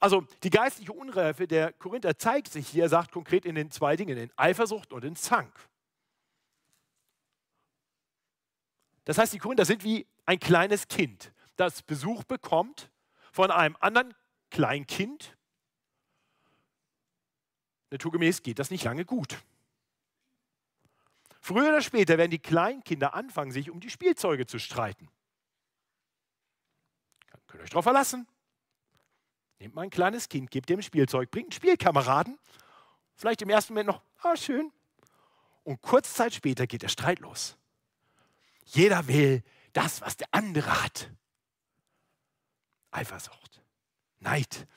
Also 0.00 0.26
die 0.42 0.50
geistliche 0.50 0.92
Unreife 0.92 1.46
der 1.46 1.72
Korinther 1.72 2.18
zeigt 2.18 2.48
sich 2.48 2.68
hier, 2.68 2.88
sagt 2.88 3.12
konkret 3.12 3.44
in 3.44 3.54
den 3.54 3.70
zwei 3.70 3.96
Dingen, 3.96 4.18
in 4.18 4.30
Eifersucht 4.36 4.92
und 4.92 5.04
in 5.04 5.16
Zank. 5.16 5.54
Das 9.04 9.16
heißt, 9.16 9.32
die 9.32 9.38
Korinther 9.38 9.64
sind 9.64 9.84
wie 9.84 10.06
ein 10.26 10.38
kleines 10.38 10.88
Kind, 10.88 11.32
das 11.56 11.82
Besuch 11.82 12.24
bekommt 12.24 12.90
von 13.32 13.50
einem 13.50 13.76
anderen 13.80 14.14
Kleinkind. 14.50 15.36
Naturgemäß 17.90 18.42
geht 18.42 18.58
das 18.58 18.70
nicht 18.70 18.84
lange 18.84 19.04
gut. 19.04 19.42
Früher 21.44 21.70
oder 21.70 21.82
später 21.82 22.18
werden 22.18 22.30
die 22.30 22.38
Kleinkinder 22.38 23.14
anfangen, 23.14 23.50
sich 23.50 23.68
um 23.68 23.80
die 23.80 23.90
Spielzeuge 23.90 24.46
zu 24.46 24.60
streiten. 24.60 25.08
Könnt 27.48 27.60
ihr 27.60 27.64
euch 27.64 27.70
darauf 27.70 27.84
verlassen. 27.84 28.28
Nehmt 29.58 29.74
mal 29.74 29.82
ein 29.82 29.90
kleines 29.90 30.28
Kind, 30.28 30.52
gebt 30.52 30.68
dem 30.68 30.82
Spielzeug, 30.82 31.32
bringt 31.32 31.46
einen 31.46 31.52
Spielkameraden, 31.52 32.38
vielleicht 33.16 33.42
im 33.42 33.50
ersten 33.50 33.74
Moment 33.74 33.88
noch, 33.88 34.02
ah, 34.22 34.36
schön. 34.36 34.72
Und 35.64 35.82
kurz 35.82 36.14
Zeit 36.14 36.32
später 36.32 36.68
geht 36.68 36.82
der 36.82 36.88
Streit 36.88 37.18
los. 37.18 37.56
Jeder 38.64 39.08
will 39.08 39.42
das, 39.72 40.00
was 40.00 40.16
der 40.16 40.28
andere 40.30 40.82
hat. 40.84 41.10
Eifersucht, 42.92 43.64
Neid. 44.20 44.68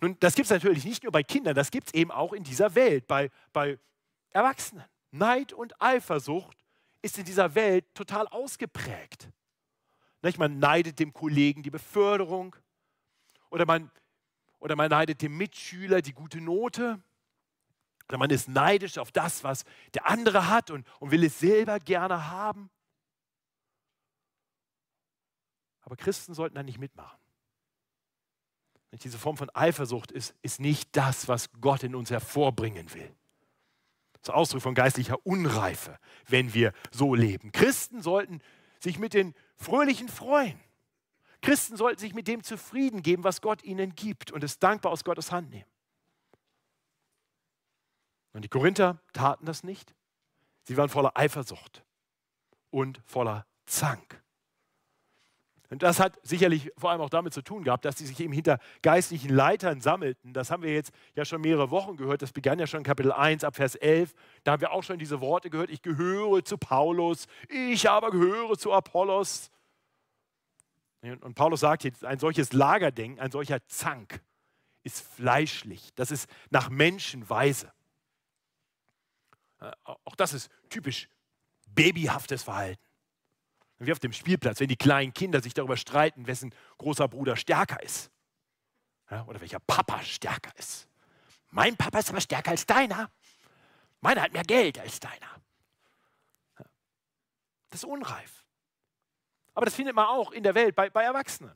Nun, 0.00 0.18
das 0.18 0.34
gibt 0.34 0.46
es 0.46 0.50
natürlich 0.50 0.84
nicht 0.84 1.02
nur 1.02 1.12
bei 1.12 1.22
Kindern, 1.22 1.54
das 1.54 1.70
gibt 1.70 1.88
es 1.88 1.94
eben 1.94 2.10
auch 2.10 2.32
in 2.32 2.42
dieser 2.42 2.74
Welt, 2.74 3.06
bei, 3.06 3.30
bei 3.52 3.78
Erwachsenen. 4.30 4.84
Neid 5.14 5.52
und 5.52 5.80
Eifersucht 5.80 6.56
ist 7.00 7.18
in 7.18 7.24
dieser 7.24 7.54
Welt 7.54 7.86
total 7.94 8.26
ausgeprägt. 8.28 9.30
Man 10.38 10.58
neidet 10.58 10.98
dem 10.98 11.12
Kollegen 11.12 11.62
die 11.62 11.70
Beförderung, 11.70 12.56
oder 13.50 13.66
man, 13.66 13.90
oder 14.58 14.74
man 14.74 14.90
neidet 14.90 15.22
dem 15.22 15.36
Mitschüler 15.36 16.02
die 16.02 16.14
gute 16.14 16.40
Note. 16.40 17.00
Oder 18.08 18.18
man 18.18 18.30
ist 18.30 18.48
neidisch 18.48 18.98
auf 18.98 19.12
das, 19.12 19.44
was 19.44 19.64
der 19.94 20.08
andere 20.08 20.48
hat 20.48 20.70
und, 20.70 20.86
und 20.98 21.10
will 21.10 21.22
es 21.22 21.38
selber 21.38 21.78
gerne 21.78 22.30
haben. 22.30 22.70
Aber 25.82 25.96
Christen 25.96 26.34
sollten 26.34 26.56
da 26.56 26.62
nicht 26.62 26.78
mitmachen. 26.78 27.18
Diese 28.90 29.18
Form 29.18 29.36
von 29.36 29.50
Eifersucht 29.50 30.10
ist, 30.10 30.34
ist 30.42 30.58
nicht 30.58 30.96
das, 30.96 31.28
was 31.28 31.52
Gott 31.60 31.82
in 31.82 31.94
uns 31.94 32.10
hervorbringen 32.10 32.92
will. 32.94 33.14
Ist 34.24 34.30
Ausdruck 34.30 34.62
von 34.62 34.74
geistlicher 34.74 35.18
Unreife, 35.26 35.98
wenn 36.28 36.54
wir 36.54 36.72
so 36.90 37.14
leben. 37.14 37.52
Christen 37.52 38.00
sollten 38.00 38.40
sich 38.80 38.98
mit 38.98 39.12
den 39.12 39.34
Fröhlichen 39.58 40.08
freuen. 40.08 40.58
Christen 41.42 41.76
sollten 41.76 42.00
sich 42.00 42.14
mit 42.14 42.26
dem 42.26 42.42
zufrieden 42.42 43.02
geben, 43.02 43.22
was 43.22 43.42
Gott 43.42 43.62
ihnen 43.64 43.94
gibt 43.94 44.32
und 44.32 44.42
es 44.42 44.58
dankbar 44.58 44.92
aus 44.92 45.04
Gottes 45.04 45.30
Hand 45.30 45.50
nehmen. 45.50 45.68
Und 48.32 48.46
die 48.46 48.48
Korinther 48.48 48.98
taten 49.12 49.44
das 49.44 49.62
nicht. 49.62 49.94
Sie 50.62 50.78
waren 50.78 50.88
voller 50.88 51.18
Eifersucht 51.18 51.84
und 52.70 53.02
voller 53.04 53.46
Zank. 53.66 54.23
Und 55.74 55.82
das 55.82 55.98
hat 55.98 56.20
sicherlich 56.22 56.70
vor 56.78 56.92
allem 56.92 57.00
auch 57.00 57.10
damit 57.10 57.34
zu 57.34 57.42
tun 57.42 57.64
gehabt, 57.64 57.84
dass 57.84 57.98
sie 57.98 58.06
sich 58.06 58.20
eben 58.20 58.32
hinter 58.32 58.60
geistlichen 58.80 59.28
Leitern 59.28 59.80
sammelten. 59.80 60.32
Das 60.32 60.52
haben 60.52 60.62
wir 60.62 60.72
jetzt 60.72 60.92
ja 61.16 61.24
schon 61.24 61.40
mehrere 61.40 61.72
Wochen 61.72 61.96
gehört. 61.96 62.22
Das 62.22 62.30
begann 62.30 62.60
ja 62.60 62.68
schon 62.68 62.78
in 62.78 62.84
Kapitel 62.84 63.10
1 63.10 63.42
ab 63.42 63.56
Vers 63.56 63.74
11. 63.74 64.14
Da 64.44 64.52
haben 64.52 64.60
wir 64.60 64.70
auch 64.70 64.84
schon 64.84 65.00
diese 65.00 65.20
Worte 65.20 65.50
gehört. 65.50 65.70
Ich 65.70 65.82
gehöre 65.82 66.44
zu 66.44 66.58
Paulus, 66.58 67.26
ich 67.48 67.90
aber 67.90 68.12
gehöre 68.12 68.56
zu 68.56 68.72
Apollos. 68.72 69.50
Und 71.02 71.34
Paulus 71.34 71.58
sagt 71.58 71.82
hier, 71.82 71.92
ein 72.02 72.20
solches 72.20 72.52
Lagerdenken, 72.52 73.18
ein 73.18 73.32
solcher 73.32 73.66
Zank 73.66 74.22
ist 74.84 75.00
fleischlich. 75.00 75.92
Das 75.96 76.12
ist 76.12 76.30
nach 76.50 76.70
Menschenweise. 76.70 77.72
Äh, 79.60 79.72
auch 79.84 80.14
das 80.14 80.34
ist 80.34 80.52
typisch 80.70 81.08
babyhaftes 81.66 82.44
Verhalten. 82.44 82.80
Wie 83.86 83.92
auf 83.92 83.98
dem 83.98 84.12
Spielplatz, 84.12 84.60
wenn 84.60 84.68
die 84.68 84.76
kleinen 84.76 85.12
Kinder 85.12 85.40
sich 85.40 85.54
darüber 85.54 85.76
streiten, 85.76 86.26
wessen 86.26 86.54
großer 86.78 87.08
Bruder 87.08 87.36
stärker 87.36 87.82
ist. 87.82 88.10
Ja, 89.10 89.24
oder 89.26 89.40
welcher 89.40 89.60
Papa 89.60 90.02
stärker 90.02 90.50
ist. 90.56 90.88
Mein 91.50 91.76
Papa 91.76 91.98
ist 91.98 92.10
aber 92.10 92.20
stärker 92.20 92.50
als 92.50 92.66
deiner. 92.66 93.10
Meiner 94.00 94.22
hat 94.22 94.32
mehr 94.32 94.42
Geld 94.42 94.78
als 94.78 95.00
deiner. 95.00 95.40
Das 97.70 97.82
ist 97.82 97.84
unreif. 97.84 98.44
Aber 99.54 99.66
das 99.66 99.74
findet 99.74 99.94
man 99.94 100.06
auch 100.06 100.32
in 100.32 100.42
der 100.42 100.54
Welt 100.54 100.74
bei, 100.74 100.90
bei 100.90 101.04
Erwachsenen. 101.04 101.54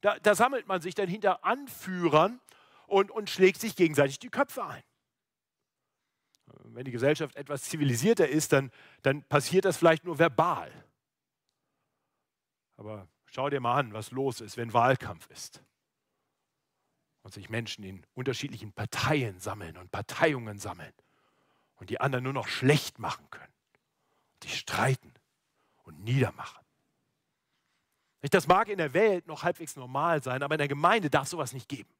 Da, 0.00 0.18
da, 0.18 0.34
sammelt 0.34 0.66
man 0.66 0.80
sich 0.80 0.94
dann 0.94 1.08
hinter 1.08 1.44
Anführern 1.44 2.40
und, 2.86 3.10
und 3.10 3.30
schlägt 3.30 3.60
sich 3.60 3.76
gegenseitig 3.76 4.18
die 4.18 4.30
Köpfe 4.30 4.64
ein. 4.64 4.82
Wenn 6.46 6.84
die 6.84 6.90
Gesellschaft 6.90 7.36
etwas 7.36 7.62
zivilisierter 7.64 8.28
ist, 8.28 8.52
dann, 8.52 8.70
dann 9.02 9.22
passiert 9.24 9.64
das 9.64 9.76
vielleicht 9.76 10.04
nur 10.04 10.18
verbal. 10.18 10.72
Aber 12.80 13.06
schau 13.26 13.50
dir 13.50 13.60
mal 13.60 13.78
an, 13.78 13.92
was 13.92 14.10
los 14.10 14.40
ist, 14.40 14.56
wenn 14.56 14.72
Wahlkampf 14.72 15.28
ist 15.28 15.62
und 17.20 17.34
sich 17.34 17.50
Menschen 17.50 17.84
in 17.84 18.06
unterschiedlichen 18.14 18.72
Parteien 18.72 19.38
sammeln 19.38 19.76
und 19.76 19.92
Parteiungen 19.92 20.58
sammeln 20.58 20.94
und 21.76 21.90
die 21.90 22.00
anderen 22.00 22.24
nur 22.24 22.32
noch 22.32 22.48
schlecht 22.48 22.98
machen 22.98 23.26
können. 23.30 23.52
Die 24.44 24.48
streiten 24.48 25.12
und 25.82 26.02
niedermachen. 26.02 26.64
Das 28.22 28.46
mag 28.46 28.68
in 28.68 28.78
der 28.78 28.94
Welt 28.94 29.26
noch 29.26 29.42
halbwegs 29.42 29.76
normal 29.76 30.22
sein, 30.22 30.42
aber 30.42 30.54
in 30.54 30.60
der 30.60 30.68
Gemeinde 30.68 31.10
darf 31.10 31.28
sowas 31.28 31.52
nicht 31.52 31.68
geben. 31.68 31.90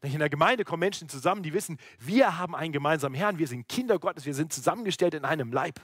In 0.00 0.20
der 0.20 0.30
Gemeinde 0.30 0.64
kommen 0.64 0.80
Menschen 0.80 1.10
zusammen, 1.10 1.42
die 1.42 1.52
wissen, 1.52 1.78
wir 1.98 2.38
haben 2.38 2.56
einen 2.56 2.72
gemeinsamen 2.72 3.14
Herrn, 3.14 3.36
wir 3.36 3.46
sind 3.46 3.68
Kinder 3.68 3.98
Gottes, 3.98 4.24
wir 4.24 4.34
sind 4.34 4.54
zusammengestellt 4.54 5.12
in 5.12 5.26
einem 5.26 5.52
Leib. 5.52 5.82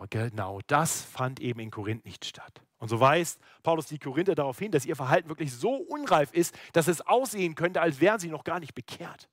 Aber 0.00 0.08
genau 0.08 0.62
das 0.66 1.02
fand 1.02 1.40
eben 1.40 1.60
in 1.60 1.70
Korinth 1.70 2.06
nicht 2.06 2.24
statt. 2.24 2.62
Und 2.78 2.88
so 2.88 3.00
weist 3.00 3.38
Paulus 3.62 3.84
die 3.84 3.98
Korinther 3.98 4.34
darauf 4.34 4.58
hin, 4.58 4.72
dass 4.72 4.86
ihr 4.86 4.96
Verhalten 4.96 5.28
wirklich 5.28 5.52
so 5.52 5.74
unreif 5.74 6.32
ist, 6.32 6.58
dass 6.72 6.88
es 6.88 7.02
aussehen 7.02 7.54
könnte, 7.54 7.82
als 7.82 8.00
wären 8.00 8.18
sie 8.18 8.30
noch 8.30 8.44
gar 8.44 8.60
nicht 8.60 8.74
bekehrt. 8.74 9.28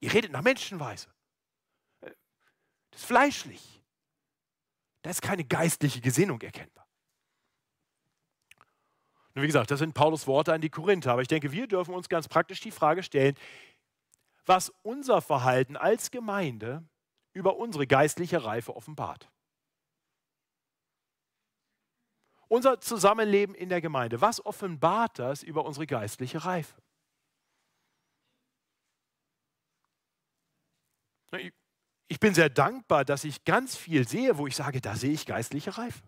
Ihr 0.00 0.12
redet 0.12 0.32
nach 0.32 0.42
Menschenweise. 0.42 1.14
Das 2.00 3.02
ist 3.02 3.04
fleischlich. 3.04 3.80
Da 5.02 5.10
ist 5.10 5.22
keine 5.22 5.44
geistliche 5.44 6.00
Gesinnung 6.00 6.40
erkennbar. 6.40 6.88
Und 9.36 9.42
wie 9.42 9.46
gesagt, 9.46 9.70
das 9.70 9.78
sind 9.78 9.94
Paulus 9.94 10.26
Worte 10.26 10.52
an 10.52 10.60
die 10.60 10.70
Korinther. 10.70 11.12
Aber 11.12 11.22
ich 11.22 11.28
denke, 11.28 11.52
wir 11.52 11.68
dürfen 11.68 11.94
uns 11.94 12.08
ganz 12.08 12.26
praktisch 12.26 12.58
die 12.58 12.72
Frage 12.72 13.04
stellen, 13.04 13.36
was 14.44 14.72
unser 14.82 15.22
Verhalten 15.22 15.76
als 15.76 16.10
Gemeinde 16.10 16.84
über 17.32 17.56
unsere 17.56 17.86
geistliche 17.86 18.44
Reife 18.44 18.74
offenbart. 18.74 19.30
Unser 22.48 22.80
Zusammenleben 22.80 23.54
in 23.54 23.68
der 23.68 23.80
Gemeinde, 23.80 24.20
was 24.20 24.44
offenbart 24.44 25.18
das 25.18 25.42
über 25.42 25.64
unsere 25.64 25.86
geistliche 25.86 26.44
Reife? 26.44 26.74
Ich 32.08 32.18
bin 32.18 32.34
sehr 32.34 32.50
dankbar, 32.50 33.04
dass 33.04 33.22
ich 33.22 33.44
ganz 33.44 33.76
viel 33.76 34.06
sehe, 34.08 34.36
wo 34.36 34.48
ich 34.48 34.56
sage, 34.56 34.80
da 34.80 34.96
sehe 34.96 35.12
ich 35.12 35.26
geistliche 35.26 35.78
Reife. 35.78 36.02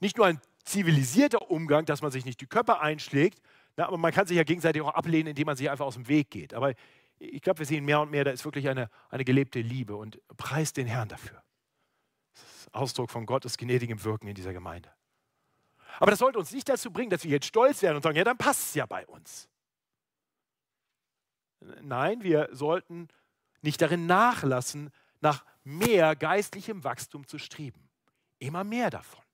Nicht 0.00 0.16
nur 0.16 0.26
ein 0.26 0.40
zivilisierter 0.64 1.50
Umgang, 1.50 1.84
dass 1.84 2.00
man 2.00 2.10
sich 2.10 2.24
nicht 2.24 2.40
die 2.40 2.46
Köpfe 2.46 2.80
einschlägt, 2.80 3.42
aber 3.76 3.98
man 3.98 4.12
kann 4.12 4.26
sich 4.26 4.36
ja 4.36 4.42
gegenseitig 4.44 4.82
auch 4.82 4.94
ablehnen, 4.94 5.28
indem 5.28 5.46
man 5.46 5.56
sich 5.56 5.70
einfach 5.70 5.84
aus 5.84 5.94
dem 5.94 6.08
Weg 6.08 6.30
geht. 6.30 6.54
Aber 6.54 6.74
ich 7.18 7.42
glaube, 7.42 7.60
wir 7.60 7.66
sehen 7.66 7.84
mehr 7.84 8.00
und 8.00 8.10
mehr, 8.10 8.24
da 8.24 8.30
ist 8.30 8.44
wirklich 8.44 8.68
eine, 8.68 8.90
eine 9.08 9.24
gelebte 9.24 9.60
Liebe 9.60 9.96
und 9.96 10.20
preist 10.36 10.76
den 10.76 10.86
Herrn 10.86 11.08
dafür. 11.08 11.42
Das 12.34 12.42
ist 12.42 12.74
Ausdruck 12.74 13.10
von 13.10 13.26
Gottes 13.26 13.56
gnädigem 13.56 14.02
Wirken 14.04 14.28
in 14.28 14.34
dieser 14.34 14.52
Gemeinde. 14.52 14.92
Aber 15.98 16.10
das 16.10 16.20
sollte 16.20 16.38
uns 16.38 16.52
nicht 16.52 16.68
dazu 16.68 16.92
bringen, 16.92 17.10
dass 17.10 17.24
wir 17.24 17.30
jetzt 17.30 17.46
stolz 17.46 17.82
werden 17.82 17.96
und 17.96 18.02
sagen, 18.02 18.16
ja, 18.16 18.24
dann 18.24 18.38
passt 18.38 18.68
es 18.68 18.74
ja 18.74 18.86
bei 18.86 19.06
uns. 19.06 19.48
Nein, 21.82 22.22
wir 22.22 22.48
sollten 22.52 23.08
nicht 23.62 23.82
darin 23.82 24.06
nachlassen, 24.06 24.90
nach 25.20 25.44
mehr 25.64 26.14
geistlichem 26.14 26.84
Wachstum 26.84 27.26
zu 27.26 27.38
streben. 27.38 27.88
Immer 28.38 28.62
mehr 28.62 28.90
davon. 28.90 29.24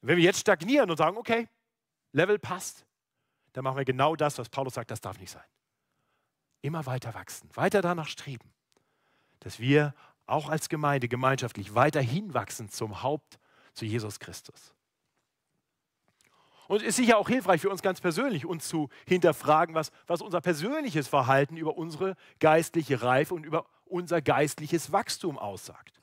Wenn 0.00 0.16
wir 0.16 0.24
jetzt 0.24 0.38
stagnieren 0.38 0.88
und 0.88 0.96
sagen, 0.96 1.16
okay, 1.16 1.48
Level 2.12 2.38
passt, 2.38 2.86
dann 3.54 3.64
machen 3.64 3.78
wir 3.78 3.84
genau 3.84 4.14
das, 4.14 4.38
was 4.38 4.48
Paulus 4.48 4.74
sagt, 4.74 4.92
das 4.92 5.00
darf 5.00 5.18
nicht 5.18 5.32
sein 5.32 5.42
immer 6.62 6.86
weiter 6.86 7.14
wachsen, 7.14 7.48
weiter 7.54 7.82
danach 7.82 8.08
streben, 8.08 8.52
dass 9.40 9.60
wir 9.60 9.94
auch 10.26 10.48
als 10.48 10.68
Gemeinde 10.68 11.08
gemeinschaftlich 11.08 11.74
weiterhin 11.74 12.34
wachsen 12.34 12.68
zum 12.68 13.02
Haupt, 13.02 13.38
zu 13.72 13.84
Jesus 13.84 14.18
Christus. 14.18 14.74
Und 16.68 16.82
es 16.82 16.88
ist 16.88 16.96
sicher 16.96 17.16
auch 17.16 17.28
hilfreich 17.28 17.62
für 17.62 17.70
uns 17.70 17.80
ganz 17.80 18.00
persönlich, 18.00 18.44
uns 18.44 18.68
zu 18.68 18.90
hinterfragen, 19.06 19.74
was, 19.74 19.90
was 20.06 20.20
unser 20.20 20.42
persönliches 20.42 21.08
Verhalten 21.08 21.56
über 21.56 21.78
unsere 21.78 22.14
geistliche 22.40 23.00
Reife 23.00 23.34
und 23.34 23.44
über 23.44 23.66
unser 23.86 24.20
geistliches 24.20 24.92
Wachstum 24.92 25.38
aussagt. 25.38 25.98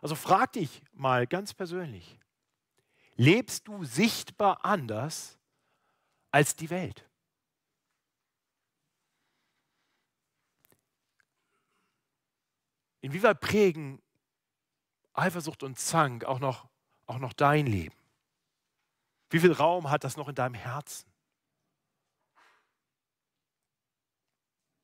Also 0.00 0.14
frag 0.14 0.52
dich 0.52 0.82
mal 0.92 1.26
ganz 1.26 1.52
persönlich, 1.52 2.18
lebst 3.16 3.68
du 3.68 3.84
sichtbar 3.84 4.64
anders 4.64 5.38
als 6.30 6.56
die 6.56 6.70
Welt? 6.70 7.06
Inwieweit 13.04 13.38
prägen 13.38 14.00
Eifersucht 15.12 15.62
und 15.62 15.78
Zank 15.78 16.24
auch 16.24 16.38
noch, 16.38 16.70
auch 17.04 17.18
noch 17.18 17.34
dein 17.34 17.66
Leben? 17.66 17.94
Wie 19.28 19.40
viel 19.40 19.52
Raum 19.52 19.90
hat 19.90 20.04
das 20.04 20.16
noch 20.16 20.26
in 20.26 20.34
deinem 20.34 20.54
Herzen? 20.54 21.12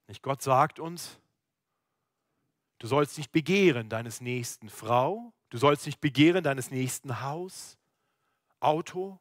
Nicht 0.07 0.23
Gott 0.23 0.43
sagt 0.43 0.79
uns, 0.79 1.19
du 2.79 2.87
sollst 2.87 3.17
nicht 3.17 3.33
begehren 3.33 3.89
deines 3.89 4.21
nächsten 4.21 4.69
Frau, 4.69 5.33
du 5.49 5.57
sollst 5.57 5.87
nicht 5.87 6.03
begehren 6.03 6.45
deines 6.45 6.71
nächsten 6.71 7.23
Haus, 7.23 7.79
Auto, 8.59 9.19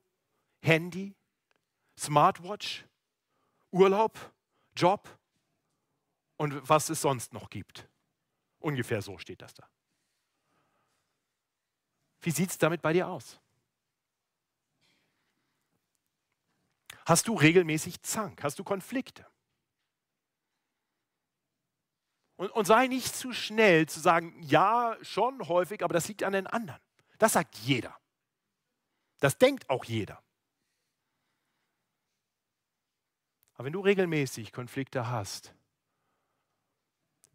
Handy, 0.62 1.15
Smartwatch, 1.97 2.85
Urlaub, 3.71 4.33
Job 4.75 5.17
und 6.35 6.67
was 6.67 6.89
es 6.89 6.99
sonst 6.99 7.31
noch 7.31 7.49
gibt. 7.49 7.88
Ungefähr 8.60 9.02
so 9.02 9.17
steht 9.17 9.41
das 9.41 9.54
da. 9.54 9.67
Wie 12.22 12.32
sieht 12.32 12.50
es 12.50 12.58
damit 12.58 12.82
bei 12.82 12.93
dir 12.93 13.08
aus? 13.08 13.39
Hast 17.06 17.28
du 17.28 17.36
regelmäßig 17.36 18.02
Zank? 18.02 18.43
Hast 18.43 18.60
du 18.60 18.63
Konflikte? 18.63 19.26
Und, 22.36 22.52
und, 22.52 22.65
sei 22.65 22.88
nicht 22.88 23.15
zu 23.15 23.34
schnell 23.34 23.88
zu 23.88 24.00
sagen, 24.00 24.41
ja, 24.43 24.95
schon 25.02 25.48
häufig, 25.48 25.84
aber 25.84 25.93
das 25.93 26.08
liegt 26.08 26.24
an 26.24 26.34
den 26.34 26.48
anderen. 26.48 26.82
Das 27.17 27.34
sagt 27.34 27.58
jeder. 27.58 27.98
Das 29.19 29.38
denkt 29.38 29.69
auch 29.69 29.84
jeder. 29.84 30.24
Aber 33.56 33.65
wenn 33.65 33.74
du 33.74 33.82
regelmäßig 33.82 34.54
Konflikte 34.54 35.08
hast, 35.08 35.54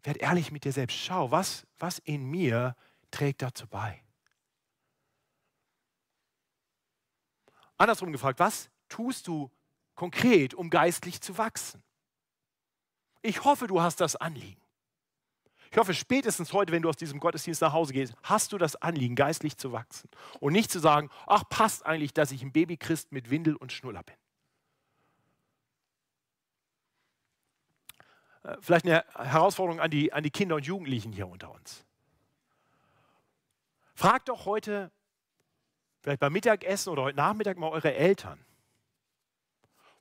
werd 0.05 0.17
ehrlich 0.17 0.51
mit 0.51 0.63
dir 0.63 0.71
selbst. 0.71 0.97
Schau, 0.97 1.31
was, 1.31 1.65
was 1.77 1.99
in 1.99 2.25
mir 2.25 2.75
trägt 3.11 3.41
dazu 3.41 3.67
bei. 3.67 4.01
Andersrum 7.77 8.11
gefragt, 8.11 8.39
was 8.39 8.69
tust 8.87 9.27
du 9.27 9.51
konkret, 9.95 10.53
um 10.53 10.69
geistlich 10.69 11.21
zu 11.21 11.37
wachsen? 11.37 11.83
Ich 13.21 13.43
hoffe, 13.43 13.67
du 13.67 13.81
hast 13.81 13.99
das 13.99 14.15
Anliegen. 14.15 14.61
Ich 15.71 15.77
hoffe, 15.77 15.93
spätestens 15.93 16.53
heute, 16.53 16.71
wenn 16.71 16.83
du 16.83 16.89
aus 16.89 16.95
diesem 16.95 17.19
Gottesdienst 17.19 17.61
nach 17.61 17.73
Hause 17.73 17.91
gehst, 17.91 18.13
hast 18.23 18.53
du 18.53 18.57
das 18.57 18.75
Anliegen, 18.77 19.15
geistlich 19.15 19.57
zu 19.57 19.71
wachsen. 19.71 20.09
Und 20.39 20.53
nicht 20.53 20.71
zu 20.71 20.79
sagen, 20.79 21.09
ach, 21.25 21.43
passt 21.49 21.85
eigentlich, 21.85 22.13
dass 22.13 22.31
ich 22.31 22.43
ein 22.43 22.53
Babychrist 22.53 23.11
mit 23.11 23.29
Windel 23.29 23.55
und 23.55 23.73
Schnuller 23.73 24.03
bin. 24.03 24.15
Vielleicht 28.59 28.85
eine 28.85 29.03
Herausforderung 29.15 29.79
an 29.79 29.91
die, 29.91 30.13
an 30.13 30.23
die 30.23 30.31
Kinder 30.31 30.55
und 30.55 30.65
Jugendlichen 30.65 31.11
hier 31.11 31.27
unter 31.27 31.51
uns. 31.51 31.85
Fragt 33.95 34.29
doch 34.29 34.45
heute, 34.45 34.91
vielleicht 36.01 36.19
beim 36.19 36.33
Mittagessen 36.33 36.89
oder 36.89 37.03
heute 37.03 37.17
Nachmittag 37.17 37.57
mal 37.57 37.69
eure 37.69 37.93
Eltern. 37.93 38.43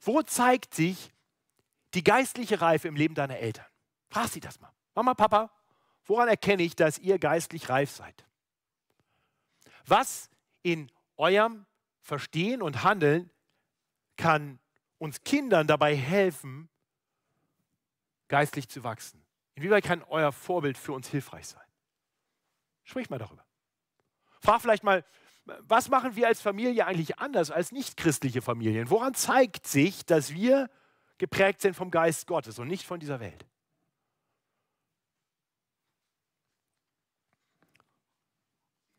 Wo 0.00 0.22
zeigt 0.22 0.74
sich 0.74 1.12
die 1.94 2.04
geistliche 2.04 2.60
Reife 2.60 2.88
im 2.88 2.96
Leben 2.96 3.14
deiner 3.14 3.38
Eltern? 3.38 3.66
Frag 4.10 4.28
sie 4.28 4.40
das 4.40 4.60
mal. 4.60 4.72
Mama, 4.94 5.14
Papa, 5.14 5.50
woran 6.04 6.28
erkenne 6.28 6.62
ich, 6.62 6.76
dass 6.76 6.98
ihr 6.98 7.18
geistlich 7.18 7.68
reif 7.68 7.90
seid? 7.90 8.26
Was 9.86 10.28
in 10.62 10.90
eurem 11.16 11.66
Verstehen 12.00 12.62
und 12.62 12.82
Handeln 12.82 13.30
kann 14.16 14.58
uns 14.98 15.22
Kindern 15.24 15.66
dabei 15.66 15.96
helfen, 15.96 16.68
geistlich 18.34 18.68
zu 18.68 18.82
wachsen? 18.82 19.24
Inwieweit 19.54 19.84
kann 19.84 20.02
euer 20.08 20.32
Vorbild 20.32 20.76
für 20.76 20.92
uns 20.92 21.08
hilfreich 21.08 21.46
sein? 21.46 21.62
Sprich 22.82 23.08
mal 23.08 23.20
darüber. 23.20 23.46
Frag 24.40 24.60
vielleicht 24.60 24.82
mal, 24.82 25.04
was 25.60 25.88
machen 25.88 26.16
wir 26.16 26.26
als 26.26 26.40
Familie 26.40 26.84
eigentlich 26.84 27.20
anders 27.20 27.52
als 27.52 27.70
nichtchristliche 27.70 28.42
Familien? 28.42 28.90
Woran 28.90 29.14
zeigt 29.14 29.68
sich, 29.68 30.04
dass 30.04 30.34
wir 30.34 30.68
geprägt 31.16 31.60
sind 31.60 31.74
vom 31.74 31.92
Geist 31.92 32.26
Gottes 32.26 32.58
und 32.58 32.66
nicht 32.66 32.84
von 32.84 32.98
dieser 32.98 33.20
Welt? 33.20 33.46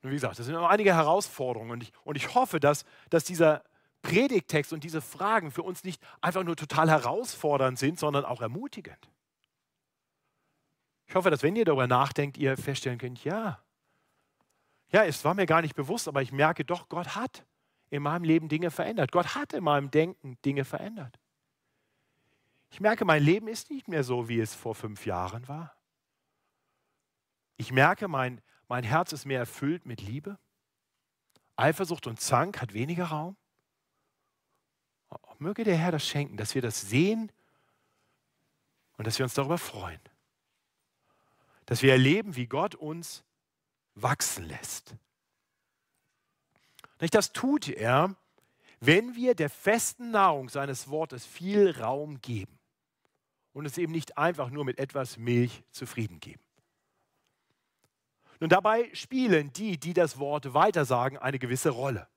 Und 0.01 0.11
wie 0.11 0.15
gesagt, 0.15 0.39
das 0.39 0.45
sind 0.45 0.55
noch 0.55 0.69
einige 0.69 0.95
Herausforderungen 0.95 1.71
und 1.71 1.83
ich, 1.83 1.91
und 2.05 2.15
ich 2.15 2.35
hoffe, 2.35 2.61
dass, 2.61 2.85
dass 3.09 3.25
dieser 3.25 3.65
Predigtext 4.01 4.71
und 4.71 4.85
diese 4.85 5.01
Fragen 5.01 5.51
für 5.51 5.63
uns 5.63 5.83
nicht 5.83 6.01
einfach 6.21 6.45
nur 6.45 6.55
total 6.55 6.89
herausfordernd 6.89 7.77
sind, 7.77 7.99
sondern 7.99 8.23
auch 8.23 8.41
ermutigend. 8.41 9.09
Ich 11.07 11.15
hoffe, 11.15 11.29
dass 11.29 11.43
wenn 11.43 11.55
ihr 11.55 11.65
darüber 11.65 11.87
nachdenkt, 11.87 12.37
ihr 12.37 12.57
feststellen 12.57 12.97
könnt, 12.97 13.23
ja, 13.23 13.61
ja, 14.89 15.03
es 15.03 15.25
war 15.25 15.33
mir 15.33 15.45
gar 15.45 15.61
nicht 15.61 15.75
bewusst, 15.75 16.07
aber 16.07 16.21
ich 16.21 16.31
merke 16.31 16.63
doch, 16.63 16.89
Gott 16.89 17.15
hat 17.15 17.45
in 17.89 18.03
meinem 18.03 18.23
Leben 18.23 18.49
Dinge 18.49 18.71
verändert. 18.71 19.11
Gott 19.11 19.35
hat 19.35 19.53
in 19.53 19.63
meinem 19.63 19.91
Denken 19.91 20.37
Dinge 20.43 20.63
verändert. 20.63 21.19
Ich 22.69 22.79
merke, 22.79 23.05
mein 23.05 23.23
Leben 23.23 23.47
ist 23.47 23.69
nicht 23.69 23.87
mehr 23.87 24.03
so, 24.03 24.29
wie 24.29 24.39
es 24.39 24.53
vor 24.53 24.75
fünf 24.75 25.05
Jahren 25.05 25.47
war. 25.47 25.75
Ich 27.57 27.71
merke, 27.71 28.07
mein, 28.07 28.41
mein 28.67 28.83
Herz 28.83 29.13
ist 29.13 29.25
mehr 29.25 29.39
erfüllt 29.39 29.85
mit 29.85 30.01
Liebe. 30.01 30.37
Eifersucht 31.55 32.07
und 32.07 32.19
Zank 32.19 32.61
hat 32.61 32.73
weniger 32.73 33.05
Raum. 33.05 33.37
Möge 35.39 35.63
der 35.63 35.77
Herr 35.77 35.91
das 35.91 36.07
schenken, 36.07 36.37
dass 36.37 36.55
wir 36.55 36.61
das 36.61 36.81
sehen 36.81 37.31
und 38.97 39.05
dass 39.05 39.19
wir 39.19 39.25
uns 39.25 39.33
darüber 39.33 39.57
freuen. 39.57 39.99
Dass 41.65 41.81
wir 41.81 41.91
erleben, 41.91 42.35
wie 42.35 42.47
Gott 42.47 42.75
uns 42.75 43.23
wachsen 43.95 44.45
lässt. 44.45 44.95
Das 46.99 47.33
tut 47.33 47.69
er, 47.69 48.15
wenn 48.79 49.15
wir 49.15 49.35
der 49.35 49.49
festen 49.49 50.11
Nahrung 50.11 50.49
seines 50.49 50.89
Wortes 50.89 51.25
viel 51.25 51.71
Raum 51.79 52.21
geben 52.21 52.59
und 53.53 53.65
es 53.65 53.77
eben 53.77 53.91
nicht 53.91 54.17
einfach 54.17 54.49
nur 54.49 54.65
mit 54.65 54.79
etwas 54.79 55.17
Milch 55.17 55.63
zufrieden 55.71 56.19
geben. 56.19 56.43
Nun 58.39 58.49
dabei 58.49 58.89
spielen 58.93 59.53
die, 59.53 59.79
die 59.79 59.93
das 59.93 60.19
Wort 60.19 60.53
weitersagen, 60.53 61.17
eine 61.17 61.39
gewisse 61.39 61.69
Rolle. 61.69 62.07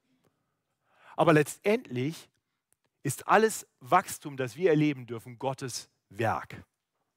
Aber 1.17 1.33
letztendlich 1.33 2.29
ist 3.03 3.29
alles 3.29 3.67
Wachstum, 3.81 4.37
das 4.37 4.57
wir 4.57 4.71
erleben 4.71 5.07
dürfen, 5.07 5.39
Gottes 5.39 5.89
Werk. 6.09 6.65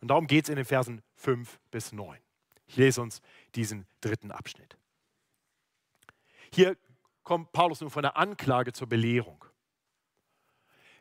Und 0.02 0.08
darum 0.10 0.28
geht 0.28 0.46
es 0.46 0.50
in 0.50 0.56
den 0.56 0.66
Versen 0.66 1.02
5 1.16 1.60
bis 1.70 1.92
9. 1.92 2.20
Ich 2.66 2.76
lese 2.76 3.02
uns 3.02 3.22
diesen 3.56 3.88
dritten 4.02 4.32
Abschnitt. 4.32 4.78
Hier 6.54 6.76
kommt 7.24 7.52
Paulus 7.52 7.82
nun 7.82 7.90
von 7.90 8.02
der 8.02 8.18
Anklage 8.18 8.74
zur 8.74 8.88
Belehrung. 8.88 9.46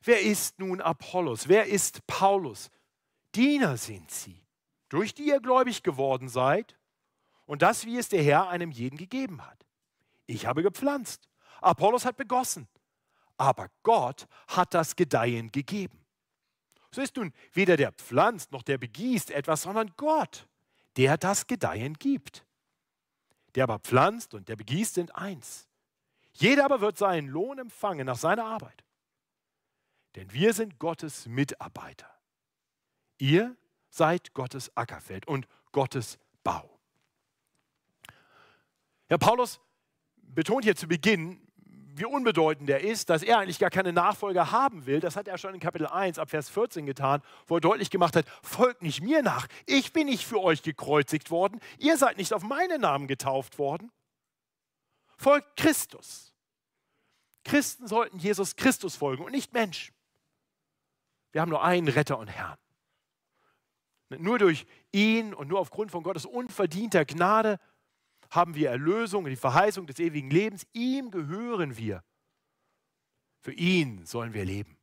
Wer 0.02 0.20
ist 0.20 0.58
nun 0.58 0.80
Apollos? 0.80 1.48
Wer 1.48 1.66
ist 1.66 2.06
Paulus? 2.06 2.70
Diener 3.34 3.76
sind 3.76 4.10
sie, 4.10 4.42
durch 4.88 5.14
die 5.14 5.26
ihr 5.28 5.40
gläubig 5.40 5.82
geworden 5.82 6.28
seid 6.28 6.78
und 7.46 7.62
das, 7.62 7.84
wie 7.84 7.98
es 7.98 8.08
der 8.08 8.22
Herr 8.22 8.48
einem 8.48 8.70
jeden 8.70 8.96
gegeben 8.96 9.44
hat. 9.46 9.66
Ich 10.26 10.46
habe 10.46 10.62
gepflanzt, 10.62 11.28
Apollos 11.60 12.04
hat 12.04 12.16
begossen, 12.16 12.68
aber 13.36 13.70
Gott 13.82 14.26
hat 14.48 14.74
das 14.74 14.96
Gedeihen 14.96 15.52
gegeben. 15.52 15.99
So 16.92 17.00
ist 17.00 17.16
nun 17.16 17.32
weder 17.52 17.76
der 17.76 17.92
pflanzt 17.92 18.52
noch 18.52 18.62
der 18.62 18.78
begießt 18.78 19.30
etwas, 19.30 19.62
sondern 19.62 19.92
Gott, 19.96 20.48
der 20.96 21.16
das 21.16 21.46
Gedeihen 21.46 21.94
gibt. 21.94 22.44
Der 23.54 23.64
aber 23.64 23.78
pflanzt 23.78 24.34
und 24.34 24.48
der 24.48 24.56
begießt 24.56 24.94
sind 24.94 25.14
eins. 25.14 25.68
Jeder 26.32 26.64
aber 26.64 26.80
wird 26.80 26.98
seinen 26.98 27.28
Lohn 27.28 27.58
empfangen 27.58 28.06
nach 28.06 28.18
seiner 28.18 28.44
Arbeit. 28.44 28.84
Denn 30.16 30.32
wir 30.32 30.52
sind 30.54 30.78
Gottes 30.78 31.26
Mitarbeiter. 31.26 32.10
Ihr 33.18 33.56
seid 33.90 34.34
Gottes 34.34 34.76
Ackerfeld 34.76 35.26
und 35.26 35.46
Gottes 35.72 36.18
Bau. 36.42 36.80
Ja, 39.08 39.18
Paulus 39.18 39.60
betont 40.16 40.64
hier 40.64 40.76
zu 40.76 40.86
Beginn, 40.86 41.40
wie 42.00 42.06
unbedeutend 42.06 42.68
er 42.70 42.80
ist, 42.80 43.10
dass 43.10 43.22
er 43.22 43.38
eigentlich 43.38 43.58
gar 43.58 43.70
keine 43.70 43.92
Nachfolger 43.92 44.50
haben 44.50 44.86
will. 44.86 45.00
Das 45.00 45.16
hat 45.16 45.28
er 45.28 45.38
schon 45.38 45.54
in 45.54 45.60
Kapitel 45.60 45.86
1 45.86 46.18
ab 46.18 46.30
Vers 46.30 46.48
14 46.48 46.86
getan, 46.86 47.22
wo 47.46 47.56
er 47.56 47.60
deutlich 47.60 47.90
gemacht 47.90 48.16
hat, 48.16 48.26
folgt 48.42 48.82
nicht 48.82 49.02
mir 49.02 49.22
nach. 49.22 49.46
Ich 49.66 49.92
bin 49.92 50.06
nicht 50.06 50.26
für 50.26 50.40
euch 50.40 50.62
gekreuzigt 50.62 51.30
worden. 51.30 51.60
Ihr 51.78 51.96
seid 51.96 52.16
nicht 52.16 52.32
auf 52.32 52.42
meinen 52.42 52.80
Namen 52.80 53.06
getauft 53.06 53.58
worden. 53.58 53.92
Folgt 55.16 55.56
Christus. 55.56 56.32
Christen 57.44 57.86
sollten 57.86 58.18
Jesus 58.18 58.56
Christus 58.56 58.96
folgen 58.96 59.24
und 59.24 59.32
nicht 59.32 59.52
Menschen. 59.52 59.94
Wir 61.32 61.42
haben 61.42 61.50
nur 61.50 61.62
einen 61.62 61.88
Retter 61.88 62.18
und 62.18 62.28
Herrn. 62.28 62.58
Nur 64.08 64.38
durch 64.38 64.66
ihn 64.90 65.34
und 65.34 65.48
nur 65.48 65.60
aufgrund 65.60 65.90
von 65.90 66.02
Gottes 66.02 66.26
unverdienter 66.26 67.04
Gnade 67.04 67.60
haben 68.30 68.54
wir 68.54 68.70
Erlösung 68.70 69.24
die 69.24 69.36
Verheißung 69.36 69.86
des 69.86 69.98
ewigen 69.98 70.30
Lebens. 70.30 70.66
Ihm 70.72 71.10
gehören 71.10 71.76
wir. 71.76 72.04
Für 73.40 73.52
ihn 73.52 74.06
sollen 74.06 74.34
wir 74.34 74.44
leben. 74.44 74.78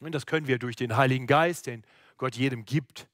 Und 0.00 0.12
das 0.12 0.26
können 0.26 0.46
wir 0.46 0.58
durch 0.58 0.76
den 0.76 0.96
Heiligen 0.96 1.26
Geist, 1.26 1.66
den 1.66 1.84
Gott 2.16 2.34
jedem 2.34 2.64
gibt, 2.64 3.08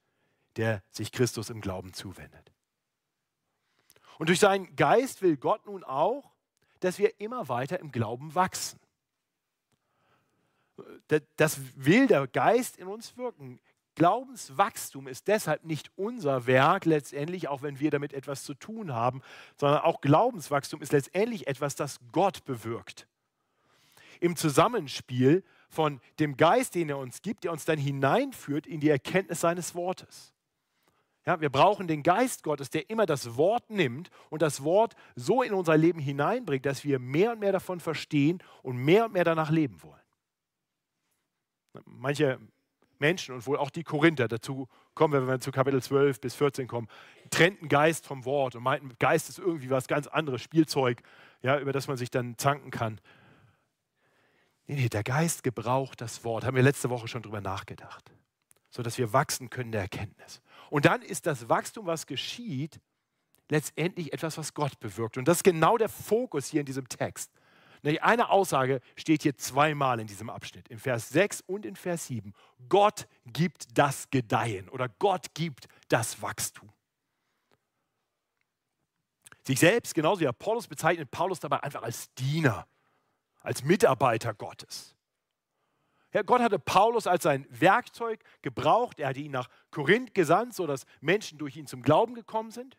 der 0.56 0.82
sich 0.90 1.12
Christus 1.12 1.50
im 1.50 1.60
Glauben 1.60 1.92
zuwendet. 1.92 2.52
Und 4.18 4.28
durch 4.28 4.40
seinen 4.40 4.74
Geist 4.74 5.22
will 5.22 5.36
Gott 5.36 5.66
nun 5.66 5.84
auch, 5.84 6.34
dass 6.80 6.98
wir 6.98 7.20
immer 7.20 7.48
weiter 7.48 7.78
im 7.80 7.92
Glauben 7.92 8.34
wachsen. 8.34 8.80
Das 11.36 11.60
will 11.74 12.06
der 12.06 12.26
Geist 12.26 12.76
in 12.76 12.86
uns 12.86 13.16
wirken. 13.16 13.60
Glaubenswachstum 13.98 15.08
ist 15.08 15.26
deshalb 15.26 15.64
nicht 15.64 15.90
unser 15.96 16.46
Werk 16.46 16.84
letztendlich, 16.84 17.48
auch 17.48 17.62
wenn 17.62 17.80
wir 17.80 17.90
damit 17.90 18.12
etwas 18.12 18.44
zu 18.44 18.54
tun 18.54 18.94
haben, 18.94 19.22
sondern 19.56 19.80
auch 19.80 20.00
Glaubenswachstum 20.00 20.80
ist 20.80 20.92
letztendlich 20.92 21.48
etwas, 21.48 21.74
das 21.74 21.98
Gott 22.12 22.44
bewirkt. 22.44 23.08
Im 24.20 24.36
Zusammenspiel 24.36 25.42
von 25.68 26.00
dem 26.20 26.36
Geist, 26.36 26.76
den 26.76 26.88
er 26.88 26.98
uns 26.98 27.22
gibt, 27.22 27.42
der 27.42 27.50
uns 27.50 27.64
dann 27.64 27.78
hineinführt 27.78 28.68
in 28.68 28.78
die 28.78 28.88
Erkenntnis 28.88 29.40
seines 29.40 29.74
Wortes. 29.74 30.32
Ja, 31.26 31.40
wir 31.40 31.50
brauchen 31.50 31.88
den 31.88 32.04
Geist 32.04 32.44
Gottes, 32.44 32.70
der 32.70 32.88
immer 32.88 33.04
das 33.04 33.36
Wort 33.36 33.68
nimmt 33.68 34.10
und 34.30 34.42
das 34.42 34.62
Wort 34.62 34.94
so 35.16 35.42
in 35.42 35.52
unser 35.52 35.76
Leben 35.76 35.98
hineinbringt, 35.98 36.64
dass 36.64 36.84
wir 36.84 37.00
mehr 37.00 37.32
und 37.32 37.40
mehr 37.40 37.52
davon 37.52 37.80
verstehen 37.80 38.42
und 38.62 38.76
mehr 38.76 39.06
und 39.06 39.12
mehr 39.12 39.24
danach 39.24 39.50
leben 39.50 39.82
wollen. 39.82 40.00
Manche 41.84 42.38
Menschen 43.00 43.34
und 43.34 43.46
wohl 43.46 43.56
auch 43.56 43.70
die 43.70 43.84
Korinther, 43.84 44.28
dazu 44.28 44.68
kommen 44.94 45.12
wir, 45.12 45.20
wenn 45.22 45.28
wir 45.28 45.40
zu 45.40 45.50
Kapitel 45.50 45.82
12 45.82 46.20
bis 46.20 46.34
14 46.34 46.66
kommen, 46.66 46.88
trennten 47.30 47.68
Geist 47.68 48.06
vom 48.06 48.24
Wort 48.24 48.56
und 48.56 48.62
meinten, 48.62 48.90
Geist 48.98 49.28
ist 49.28 49.38
irgendwie 49.38 49.70
was 49.70 49.88
ganz 49.88 50.06
anderes, 50.06 50.42
Spielzeug, 50.42 51.02
ja, 51.42 51.58
über 51.58 51.72
das 51.72 51.88
man 51.88 51.96
sich 51.96 52.10
dann 52.10 52.36
zanken 52.38 52.70
kann. 52.70 53.00
Nee, 54.66 54.76
nee, 54.76 54.88
der 54.88 55.04
Geist 55.04 55.42
gebraucht 55.42 56.00
das 56.00 56.24
Wort, 56.24 56.44
haben 56.44 56.56
wir 56.56 56.62
letzte 56.62 56.90
Woche 56.90 57.08
schon 57.08 57.22
drüber 57.22 57.40
nachgedacht, 57.40 58.12
sodass 58.70 58.98
wir 58.98 59.12
wachsen 59.12 59.50
können 59.50 59.72
der 59.72 59.82
Erkenntnis. 59.82 60.42
Und 60.70 60.84
dann 60.84 61.02
ist 61.02 61.26
das 61.26 61.48
Wachstum, 61.48 61.86
was 61.86 62.06
geschieht, 62.06 62.80
letztendlich 63.48 64.12
etwas, 64.12 64.36
was 64.36 64.54
Gott 64.54 64.78
bewirkt. 64.80 65.16
Und 65.16 65.26
das 65.26 65.38
ist 65.38 65.44
genau 65.44 65.78
der 65.78 65.88
Fokus 65.88 66.46
hier 66.46 66.60
in 66.60 66.66
diesem 66.66 66.88
Text. 66.88 67.32
Eine 67.82 68.30
Aussage 68.30 68.80
steht 68.96 69.22
hier 69.22 69.36
zweimal 69.36 70.00
in 70.00 70.06
diesem 70.06 70.30
Abschnitt, 70.30 70.68
in 70.68 70.78
Vers 70.78 71.10
6 71.10 71.42
und 71.42 71.64
in 71.64 71.76
Vers 71.76 72.06
7. 72.06 72.34
Gott 72.68 73.06
gibt 73.26 73.78
das 73.78 74.10
Gedeihen 74.10 74.68
oder 74.68 74.88
Gott 74.88 75.34
gibt 75.34 75.68
das 75.88 76.20
Wachstum. 76.20 76.70
Sich 79.44 79.60
selbst, 79.60 79.94
genauso 79.94 80.20
wie 80.20 80.26
Apollos, 80.26 80.66
bezeichnet 80.66 81.10
Paulus 81.10 81.40
dabei 81.40 81.62
einfach 81.62 81.82
als 81.82 82.12
Diener, 82.14 82.66
als 83.40 83.62
Mitarbeiter 83.62 84.34
Gottes. 84.34 84.94
Ja, 86.12 86.22
Gott 86.22 86.40
hatte 86.40 86.58
Paulus 86.58 87.06
als 87.06 87.22
sein 87.22 87.46
Werkzeug 87.50 88.22
gebraucht. 88.42 88.98
Er 88.98 89.08
hatte 89.08 89.20
ihn 89.20 89.30
nach 89.30 89.48
Korinth 89.70 90.14
gesandt, 90.14 90.54
sodass 90.54 90.84
Menschen 91.00 91.38
durch 91.38 91.56
ihn 91.56 91.66
zum 91.66 91.82
Glauben 91.82 92.14
gekommen 92.14 92.50
sind. 92.50 92.76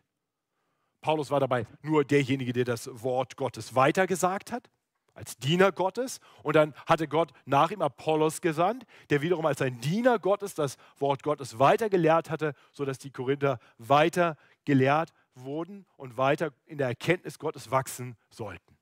Paulus 1.00 1.30
war 1.30 1.40
dabei 1.40 1.66
nur 1.82 2.04
derjenige, 2.04 2.52
der 2.52 2.64
das 2.64 2.88
Wort 3.02 3.36
Gottes 3.36 3.74
weitergesagt 3.74 4.52
hat 4.52 4.68
als 5.14 5.36
Diener 5.36 5.72
Gottes. 5.72 6.20
Und 6.42 6.56
dann 6.56 6.74
hatte 6.86 7.08
Gott 7.08 7.32
nach 7.44 7.70
ihm 7.70 7.82
Apollos 7.82 8.40
gesandt, 8.40 8.84
der 9.10 9.22
wiederum 9.22 9.46
als 9.46 9.62
ein 9.62 9.80
Diener 9.80 10.18
Gottes 10.18 10.54
das 10.54 10.76
Wort 10.98 11.22
Gottes 11.22 11.58
weiter 11.58 11.88
gelehrt 11.88 12.30
hatte, 12.30 12.54
sodass 12.72 12.98
die 12.98 13.10
Korinther 13.10 13.58
weiter 13.78 14.36
gelehrt 14.64 15.12
wurden 15.34 15.86
und 15.96 16.16
weiter 16.16 16.52
in 16.66 16.78
der 16.78 16.88
Erkenntnis 16.88 17.38
Gottes 17.38 17.70
wachsen 17.70 18.16
sollten. 18.30 18.76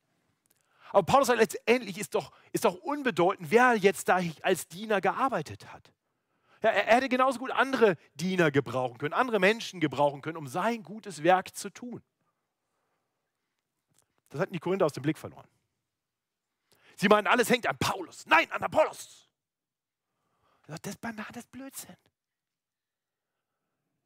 Aber 0.91 1.03
Paulus 1.03 1.27
sagt 1.27 1.39
letztendlich 1.39 1.99
ist 1.99 2.15
doch, 2.15 2.33
ist 2.53 2.65
doch 2.65 2.75
unbedeutend, 2.75 3.51
wer 3.51 3.75
jetzt 3.75 4.09
da 4.09 4.21
als 4.43 4.69
Diener 4.69 5.01
gearbeitet 5.01 5.73
hat. 5.73 5.93
Ja, 6.63 6.71
er 6.71 6.97
hätte 6.97 7.09
genauso 7.09 7.39
gut 7.39 7.51
andere 7.53 7.97
Diener 8.15 8.51
gebrauchen 8.51 8.99
können, 8.99 9.15
andere 9.15 9.39
Menschen 9.39 9.81
gebrauchen 9.81 10.23
können, 10.23 10.37
um 10.37 10.49
sein 10.49 10.83
gutes 10.83 11.23
Werk 11.23 11.55
zu 11.55 11.71
tun. 11.71 12.03
Das 14.31 14.41
hatten 14.41 14.53
die 14.53 14.59
Korinther 14.59 14.87
aus 14.87 14.93
dem 14.93 15.03
Blick 15.03 15.19
verloren. 15.19 15.47
Sie 17.01 17.09
meinen, 17.09 17.29
alles 17.29 17.49
hängt 17.49 17.67
an 17.67 17.79
Paulus. 17.79 18.27
Nein, 18.27 18.51
an 18.51 18.63
Apollos. 18.63 19.31
Das 20.67 20.81
ist 20.85 21.01
Banane, 21.01 21.29
das 21.29 21.45
ist 21.45 21.53
Blödsinn. 21.53 21.97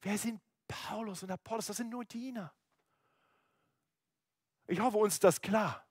Wer 0.02 0.18
sind 0.18 0.40
Paulus 0.68 1.22
und 1.22 1.30
Apollos? 1.30 1.66
Das 1.66 1.78
sind 1.78 1.88
nur 1.88 2.04
Diener. 2.04 2.52
Ich 4.66 4.78
hoffe, 4.78 4.98
uns 4.98 5.14
ist 5.14 5.24
das 5.24 5.40
klar. 5.40 5.86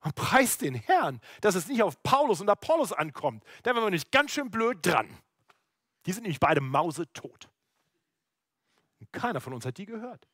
Und 0.00 0.14
preist 0.14 0.62
den 0.62 0.74
Herrn, 0.74 1.20
dass 1.42 1.54
es 1.54 1.68
nicht 1.68 1.82
auf 1.82 2.02
Paulus 2.02 2.40
und 2.40 2.48
Apollos 2.48 2.92
ankommt. 2.92 3.44
Da 3.64 3.74
wären 3.74 3.84
wir 3.84 3.90
nicht 3.90 4.10
ganz 4.10 4.30
schön 4.30 4.50
blöd 4.50 4.78
dran. 4.84 5.08
Die 6.06 6.12
sind 6.12 6.22
nämlich 6.22 6.40
beide 6.40 6.62
mausetot. 6.62 7.50
Und 9.00 9.12
keiner 9.12 9.40
von 9.40 9.52
uns 9.52 9.66
hat 9.66 9.76
die 9.76 9.86
gehört. 9.86 10.26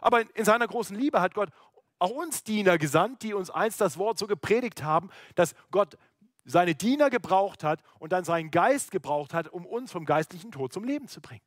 Aber 0.00 0.34
in 0.36 0.44
seiner 0.44 0.66
großen 0.66 0.96
Liebe 0.96 1.20
hat 1.20 1.34
Gott 1.34 1.50
auch 1.98 2.10
uns 2.10 2.44
Diener 2.44 2.78
gesandt, 2.78 3.22
die 3.22 3.34
uns 3.34 3.50
einst 3.50 3.80
das 3.80 3.98
Wort 3.98 4.18
so 4.18 4.26
gepredigt 4.26 4.82
haben, 4.82 5.10
dass 5.34 5.54
Gott 5.70 5.96
seine 6.44 6.74
Diener 6.74 7.10
gebraucht 7.10 7.62
hat 7.62 7.82
und 7.98 8.12
dann 8.12 8.24
seinen 8.24 8.50
Geist 8.50 8.90
gebraucht 8.90 9.34
hat, 9.34 9.48
um 9.48 9.66
uns 9.66 9.92
vom 9.92 10.04
geistlichen 10.04 10.50
Tod 10.50 10.72
zum 10.72 10.84
Leben 10.84 11.08
zu 11.08 11.20
bringen. 11.20 11.42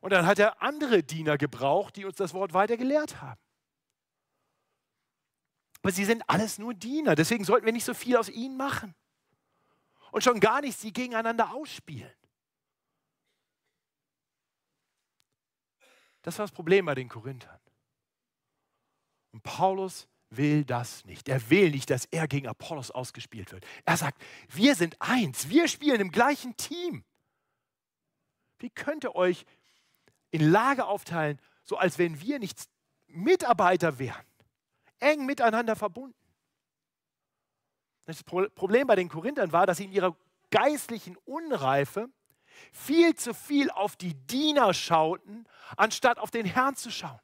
Und 0.00 0.12
dann 0.12 0.26
hat 0.26 0.38
er 0.38 0.62
andere 0.62 1.02
Diener 1.02 1.38
gebraucht, 1.38 1.96
die 1.96 2.04
uns 2.04 2.16
das 2.16 2.34
Wort 2.34 2.52
weiter 2.52 2.76
gelehrt 2.76 3.20
haben. 3.20 3.40
Aber 5.82 5.92
sie 5.92 6.04
sind 6.04 6.22
alles 6.28 6.58
nur 6.58 6.74
Diener, 6.74 7.14
deswegen 7.14 7.44
sollten 7.44 7.66
wir 7.66 7.72
nicht 7.72 7.84
so 7.84 7.94
viel 7.94 8.16
aus 8.16 8.28
ihnen 8.28 8.56
machen. 8.56 8.94
Und 10.10 10.24
schon 10.24 10.40
gar 10.40 10.60
nicht 10.60 10.78
sie 10.78 10.92
gegeneinander 10.92 11.54
ausspielen. 11.54 12.12
Das 16.22 16.38
war 16.38 16.44
das 16.44 16.52
Problem 16.52 16.86
bei 16.86 16.94
den 16.94 17.08
Korinthern. 17.08 17.58
Und 19.32 19.42
Paulus 19.42 20.08
will 20.30 20.64
das 20.64 21.04
nicht. 21.04 21.28
Er 21.28 21.50
will 21.50 21.70
nicht, 21.70 21.90
dass 21.90 22.06
er 22.06 22.28
gegen 22.28 22.48
Apollos 22.48 22.90
ausgespielt 22.90 23.52
wird. 23.52 23.66
Er 23.84 23.96
sagt, 23.96 24.22
wir 24.48 24.74
sind 24.74 24.96
eins, 25.00 25.48
wir 25.48 25.68
spielen 25.68 26.00
im 26.00 26.10
gleichen 26.10 26.56
Team. 26.56 27.04
Wie 28.58 28.70
könnt 28.70 29.04
ihr 29.04 29.14
euch 29.14 29.46
in 30.30 30.42
Lager 30.50 30.88
aufteilen, 30.88 31.40
so 31.64 31.76
als 31.76 31.98
wenn 31.98 32.20
wir 32.20 32.38
nicht 32.38 32.68
Mitarbeiter 33.06 33.98
wären, 33.98 34.26
eng 34.98 35.24
miteinander 35.24 35.76
verbunden? 35.76 36.14
Das 38.04 38.22
Problem 38.24 38.86
bei 38.86 38.96
den 38.96 39.08
Korinthern 39.08 39.52
war, 39.52 39.66
dass 39.66 39.76
sie 39.76 39.84
in 39.84 39.92
ihrer 39.92 40.16
geistlichen 40.50 41.16
Unreife 41.24 42.08
viel 42.72 43.14
zu 43.14 43.34
viel 43.34 43.70
auf 43.70 43.96
die 43.96 44.14
Diener 44.14 44.74
schauten, 44.74 45.46
anstatt 45.76 46.18
auf 46.18 46.30
den 46.30 46.46
Herrn 46.46 46.76
zu 46.76 46.90
schauen. 46.90 47.20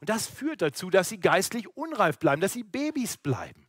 Und 0.00 0.08
das 0.08 0.26
führt 0.26 0.62
dazu, 0.62 0.90
dass 0.90 1.08
sie 1.08 1.18
geistlich 1.18 1.76
unreif 1.76 2.18
bleiben, 2.18 2.40
dass 2.40 2.52
sie 2.52 2.62
Babys 2.62 3.16
bleiben. 3.16 3.66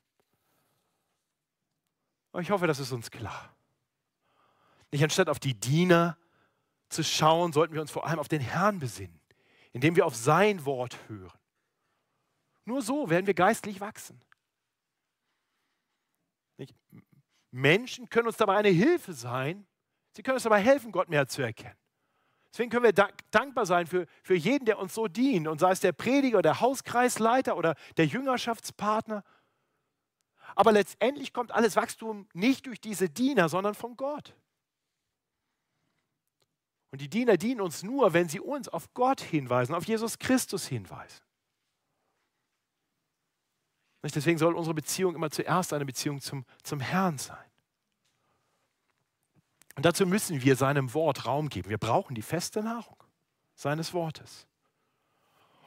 Aber 2.32 2.42
ich 2.42 2.52
hoffe, 2.52 2.68
das 2.68 2.80
ist 2.80 2.92
uns 2.92 3.10
klar. 3.10 3.56
Nicht 4.92 5.04
anstatt 5.04 5.30
auf 5.30 5.40
die 5.40 5.60
Diener 5.60 6.18
zu 6.90 7.04
schauen, 7.04 7.54
sollten 7.54 7.74
wir 7.74 7.82
uns 7.82 7.92
vor 7.92 8.06
allem 8.06 8.20
auf 8.20 8.28
den 8.28 8.42
Herrn 8.42 8.80
besinnen, 8.80 9.20
indem 9.72 9.96
wir 9.96 10.06
auf 10.06 10.16
sein 10.16 10.66
Wort 10.66 10.98
hören. 11.08 11.38
Nur 12.66 12.82
so 12.82 13.10
werden 13.10 13.26
wir 13.26 13.34
geistlich 13.34 13.82
wachsen. 13.82 14.22
Menschen 17.52 18.10
können 18.10 18.28
uns 18.28 18.38
dabei 18.38 18.58
eine 18.58 18.70
Hilfe 18.70 19.14
sein. 19.14 19.66
Sie 20.12 20.24
können 20.24 20.36
uns 20.36 20.44
dabei 20.44 20.62
helfen, 20.62 20.92
Gott 20.92 21.10
mehr 21.10 21.28
zu 21.28 21.42
erkennen. 21.42 21.78
Deswegen 22.52 22.72
können 22.72 22.84
wir 22.86 22.94
dankbar 23.32 23.66
sein 23.66 23.86
für, 23.86 24.08
für 24.24 24.36
jeden, 24.36 24.66
der 24.66 24.80
uns 24.80 24.94
so 24.94 25.08
dient. 25.08 25.48
Und 25.48 25.60
sei 25.60 25.72
es 25.72 25.82
der 25.82 25.92
Prediger, 25.92 26.42
der 26.42 26.62
Hauskreisleiter 26.62 27.56
oder 27.56 27.76
der 27.98 28.08
Jüngerschaftspartner. 28.08 29.24
Aber 30.56 30.72
letztendlich 30.72 31.32
kommt 31.32 31.52
alles 31.52 31.76
Wachstum 31.76 32.28
nicht 32.34 32.66
durch 32.66 32.82
diese 32.82 33.10
Diener, 33.10 33.50
sondern 33.50 33.76
von 33.76 33.96
Gott. 33.96 34.36
Und 36.92 37.02
die 37.02 37.10
Diener 37.10 37.38
dienen 37.38 37.62
uns 37.62 37.84
nur, 37.84 38.14
wenn 38.14 38.30
sie 38.30 38.40
uns 38.40 38.68
auf 38.68 38.94
Gott 38.96 39.22
hinweisen, 39.22 39.76
auf 39.76 39.86
Jesus 39.86 40.18
Christus 40.18 40.66
hinweisen. 40.66 41.22
Deswegen 44.04 44.38
soll 44.38 44.56
unsere 44.56 44.74
Beziehung 44.74 45.16
immer 45.16 45.30
zuerst 45.30 45.74
eine 45.74 45.86
Beziehung 45.86 46.22
zum, 46.22 46.46
zum 46.64 46.80
Herrn 46.80 47.18
sein. 47.18 47.38
Und 49.76 49.86
dazu 49.86 50.06
müssen 50.06 50.42
wir 50.42 50.56
seinem 50.56 50.94
Wort 50.94 51.26
Raum 51.26 51.50
geben. 51.50 51.70
Wir 51.70 51.78
brauchen 51.78 52.16
die 52.16 52.22
feste 52.22 52.62
Nahrung 52.64 52.98
seines 53.56 53.94
Wortes. 53.94 54.48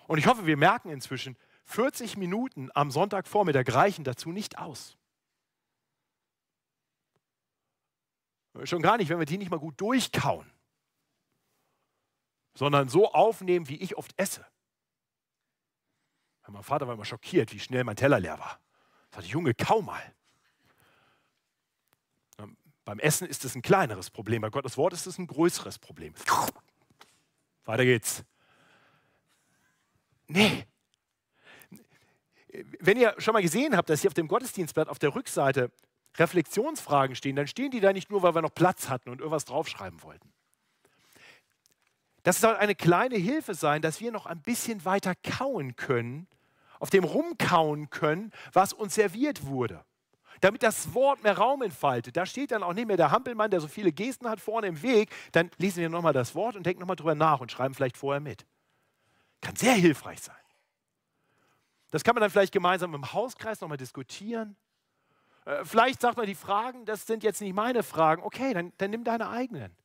Und 0.07 0.19
ich 0.19 0.27
hoffe, 0.27 0.47
wir 0.47 0.57
merken 0.57 0.91
inzwischen, 0.91 1.37
40 1.65 2.17
Minuten 2.17 2.71
am 2.75 2.91
Sonntagvormittag 2.91 3.73
reichen 3.75 4.05
dazu 4.05 4.31
nicht 4.31 4.59
aus. 4.59 4.97
Schon 8.65 8.83
gar 8.83 8.99
nicht, 8.99 9.09
wenn 9.09 9.19
wir 9.19 9.27
die 9.27 9.39
nicht 9.39 9.51
mal 9.51 9.59
gut 9.59 9.81
durchkauen, 9.81 10.51
sondern 12.55 12.89
so 12.89 13.13
aufnehmen, 13.13 13.69
wie 13.69 13.77
ich 13.77 13.97
oft 13.97 14.13
esse. 14.19 14.45
Mein 16.49 16.63
Vater 16.63 16.87
war 16.87 16.95
immer 16.95 17.05
schockiert, 17.05 17.53
wie 17.53 17.61
schnell 17.61 17.85
mein 17.85 17.97
Teller 17.97 18.21
leer 18.21 18.39
war. 18.39 18.61
Er 19.11 19.17
sagte, 19.17 19.31
Junge, 19.31 19.55
kaum 19.55 19.87
mal. 19.87 20.03
Beim 22.85 22.99
Essen 22.99 23.29
ist 23.29 23.45
es 23.45 23.55
ein 23.55 23.63
kleineres 23.63 24.11
Problem, 24.11 24.43
bei 24.43 24.51
Gottes 24.51 24.77
Wort 24.77 24.93
ist 24.93 25.07
es 25.07 25.19
ein 25.19 25.29
größeres 25.29 25.79
Problem. 25.79 26.15
Weiter 27.65 27.85
geht's. 27.85 28.25
Nee. 30.27 30.67
Wenn 32.81 32.99
ihr 32.99 33.15
schon 33.19 33.35
mal 33.35 33.43
gesehen 33.43 33.77
habt, 33.77 33.89
dass 33.89 34.01
hier 34.01 34.09
auf 34.09 34.15
dem 34.15 34.29
Gottesdienstblatt 34.29 34.89
auf 34.89 34.99
der 34.99 35.15
Rückseite 35.15 35.71
Reflexionsfragen 36.17 37.17
stehen, 37.17 37.37
dann 37.37 37.47
stehen 37.47 37.71
die 37.71 37.81
da 37.81 37.93
nicht 37.93 38.11
nur, 38.11 38.23
weil 38.23 38.35
wir 38.35 38.43
noch 38.43 38.55
Platz 38.55 38.89
hatten 38.89 39.11
und 39.11 39.21
irgendwas 39.21 39.45
draufschreiben 39.45 40.03
wollten. 40.03 40.33
Das 42.23 42.41
soll 42.41 42.55
eine 42.57 42.75
kleine 42.75 43.17
Hilfe 43.17 43.55
sein, 43.55 43.83
dass 43.83 44.01
wir 44.01 44.13
noch 44.13 44.27
ein 44.27 44.41
bisschen 44.41 44.85
weiter 44.85 45.15
kauen 45.15 45.77
können, 45.77 46.27
auf 46.79 46.91
dem 46.91 47.05
rumkauen 47.05 47.91
können, 47.91 48.33
was 48.53 48.73
uns 48.73 48.95
serviert 48.95 49.47
wurde 49.47 49.85
damit 50.43 50.63
das 50.65 50.93
Wort 50.93 51.23
mehr 51.23 51.39
Raum 51.39 51.63
entfaltet. 51.63 52.17
Da 52.17 52.27
steht 52.27 52.51
dann 52.51 52.63
auch 52.65 52.73
nicht 52.73 52.87
mehr 52.87 52.97
der 52.97 53.13
Hampelmann, 53.13 53.51
der 53.51 53.61
so 53.61 53.69
viele 53.69 53.93
Gesten 53.93 54.29
hat, 54.29 54.41
vorne 54.41 54.67
im 54.67 54.83
Weg. 54.83 55.09
Dann 55.31 55.51
lesen 55.57 55.81
wir 55.81 55.89
nochmal 55.89 56.13
das 56.13 56.35
Wort 56.35 56.57
und 56.57 56.67
denken 56.67 56.81
nochmal 56.81 56.97
drüber 56.97 57.15
nach 57.15 57.41
und 57.41 57.51
schreiben 57.51 57.75
vielleicht 57.75 57.97
vorher 57.97 58.21
mit. 58.21 58.45
Kann 59.41 59.55
sehr 59.55 59.75
hilfreich 59.75 60.21
sein. 60.21 60.35
Das 61.93 62.03
kann 62.03 62.15
man 62.15 62.23
dann 62.23 62.31
vielleicht 62.31 62.53
gemeinsam 62.53 62.93
im 62.95 63.13
Hauskreis 63.13 63.61
nochmal 63.61 63.79
diskutieren. 63.79 64.57
Äh, 65.45 65.65
vielleicht 65.65 66.01
sagt 66.01 66.17
man 66.17 66.27
die 66.27 66.35
Fragen, 66.35 66.87
das 66.87 67.07
sind 67.07 67.23
jetzt 67.23 67.41
nicht 67.41 67.55
meine 67.55 67.85
Fragen. 67.85 68.23
Okay, 68.25 68.53
dann, 68.53 68.73
dann 68.79 68.91
nimm 68.91 69.05
deine 69.05 69.29
eigenen. 69.29 69.77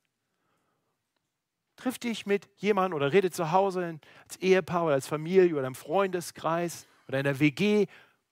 Triff 1.78 1.98
dich 1.98 2.26
mit 2.26 2.50
jemandem 2.58 2.96
oder 2.98 3.13
rede 3.13 3.32
zu 3.32 3.52
Hause 3.52 4.00
als 4.24 4.36
Ehepaar 4.38 4.86
oder 4.86 4.96
als 4.96 5.08
Familie 5.08 5.56
oder 5.56 5.68
im 5.68 5.76
Freundeskreis 5.76 6.88
oder 7.08 7.20
in 7.20 7.24
der 7.24 7.40
WG 7.40 7.88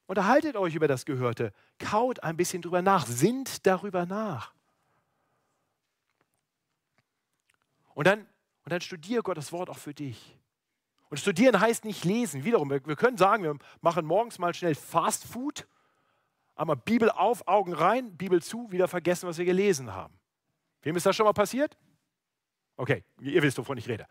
Unterhaltet 0.07 0.55
euch 0.55 0.75
über 0.75 0.87
das 0.87 1.05
Gehörte, 1.05 1.51
kaut 1.79 2.21
ein 2.23 2.37
bisschen 2.37 2.61
drüber 2.61 2.81
nach, 2.81 3.07
sinnt 3.07 3.65
darüber 3.65 4.05
nach. 4.05 4.53
Und 7.95 8.05
dann, 8.05 8.27
und 8.63 8.71
dann 8.71 8.81
studiere 8.81 9.23
Gottes 9.23 9.51
Wort 9.51 9.69
auch 9.69 9.77
für 9.77 9.93
dich. 9.93 10.37
Und 11.09 11.17
studieren 11.17 11.59
heißt 11.59 11.85
nicht 11.85 12.03
lesen. 12.03 12.43
Wiederum, 12.43 12.69
wir, 12.69 12.85
wir 12.85 12.95
können 12.95 13.17
sagen, 13.17 13.43
wir 13.43 13.57
machen 13.81 14.05
morgens 14.05 14.37
mal 14.37 14.53
schnell 14.53 14.75
Fast 14.75 15.25
Food, 15.25 15.67
einmal 16.55 16.75
Bibel 16.75 17.09
auf, 17.09 17.47
Augen 17.47 17.73
rein, 17.73 18.15
Bibel 18.15 18.43
zu, 18.43 18.71
wieder 18.71 18.87
vergessen, 18.87 19.27
was 19.27 19.37
wir 19.37 19.45
gelesen 19.45 19.93
haben. 19.93 20.13
Wem 20.81 20.95
ist 20.95 21.05
das 21.05 21.15
schon 21.15 21.25
mal 21.25 21.33
passiert? 21.33 21.77
Okay, 22.77 23.03
ihr 23.19 23.41
wisst, 23.41 23.57
wovon 23.57 23.77
ich 23.77 23.87
rede. 23.87 24.07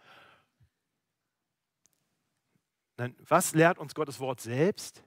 Dann, 2.96 3.14
was 3.26 3.54
lehrt 3.54 3.78
uns 3.78 3.94
Gottes 3.94 4.20
Wort 4.20 4.40
selbst? 4.40 5.02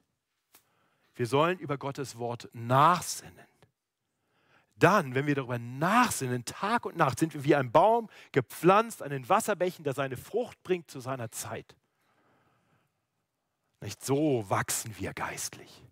Wir 1.15 1.25
sollen 1.25 1.57
über 1.57 1.77
Gottes 1.77 2.17
Wort 2.17 2.49
nachsinnen. 2.53 3.47
Dann, 4.75 5.15
wenn 5.15 5.25
wir 5.25 5.33
darüber 5.33 5.57
nachsinnen, 5.57 6.45
Tag 6.45 6.85
und 6.85 6.97
Nacht, 6.97 7.17
sind 7.17 7.33
wir 7.33 7.43
wie 7.43 7.55
ein 7.55 7.71
Baum 7.71 8.09
gepflanzt 8.31 9.01
an 9.01 9.09
den 9.09 9.27
Wasserbächen, 9.27 9.83
der 9.83 9.93
seine 9.93 10.17
Frucht 10.17 10.61
bringt 10.61 10.91
zu 10.91 10.99
seiner 10.99 11.31
Zeit. 11.31 11.75
Nicht 13.81 14.03
so 14.03 14.47
wachsen 14.49 14.95
wir 14.99 15.13
geistlich. 15.13 15.83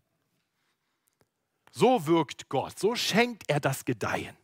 So 1.71 2.05
wirkt 2.05 2.47
Gott, 2.49 2.77
so 2.77 2.95
schenkt 2.95 3.49
er 3.49 3.59
das 3.59 3.85
Gedeihen. 3.85 4.37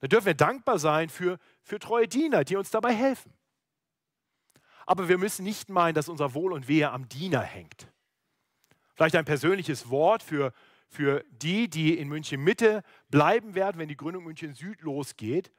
Da 0.00 0.08
dürfen 0.08 0.26
wir 0.26 0.34
dankbar 0.34 0.78
sein 0.78 1.08
für, 1.08 1.38
für 1.62 1.78
treue 1.78 2.08
Diener, 2.08 2.44
die 2.44 2.56
uns 2.56 2.70
dabei 2.70 2.94
helfen. 2.94 3.32
Aber 4.86 5.08
wir 5.08 5.18
müssen 5.18 5.44
nicht 5.44 5.68
meinen, 5.68 5.94
dass 5.94 6.08
unser 6.08 6.34
Wohl 6.34 6.52
und 6.52 6.66
Wehe 6.66 6.90
am 6.90 7.08
Diener 7.08 7.42
hängt. 7.42 7.92
Vielleicht 8.94 9.14
ein 9.14 9.24
persönliches 9.24 9.88
Wort 9.90 10.22
für, 10.22 10.52
für 10.88 11.24
die, 11.30 11.68
die 11.68 11.96
in 11.96 12.08
München 12.08 12.42
Mitte 12.42 12.82
bleiben 13.08 13.54
werden, 13.54 13.78
wenn 13.78 13.88
die 13.88 13.96
Gründung 13.96 14.24
München 14.24 14.54
Süd 14.54 14.80
losgeht. 14.80 15.52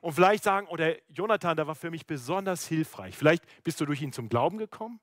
Und 0.00 0.14
vielleicht 0.14 0.42
sagen, 0.42 0.66
oder 0.66 0.92
oh, 0.92 1.12
Jonathan, 1.12 1.56
der 1.56 1.66
war 1.66 1.74
für 1.74 1.90
mich 1.90 2.06
besonders 2.06 2.66
hilfreich. 2.66 3.16
Vielleicht 3.16 3.44
bist 3.62 3.80
du 3.80 3.86
durch 3.86 4.02
ihn 4.02 4.12
zum 4.12 4.28
Glauben 4.28 4.58
gekommen. 4.58 5.00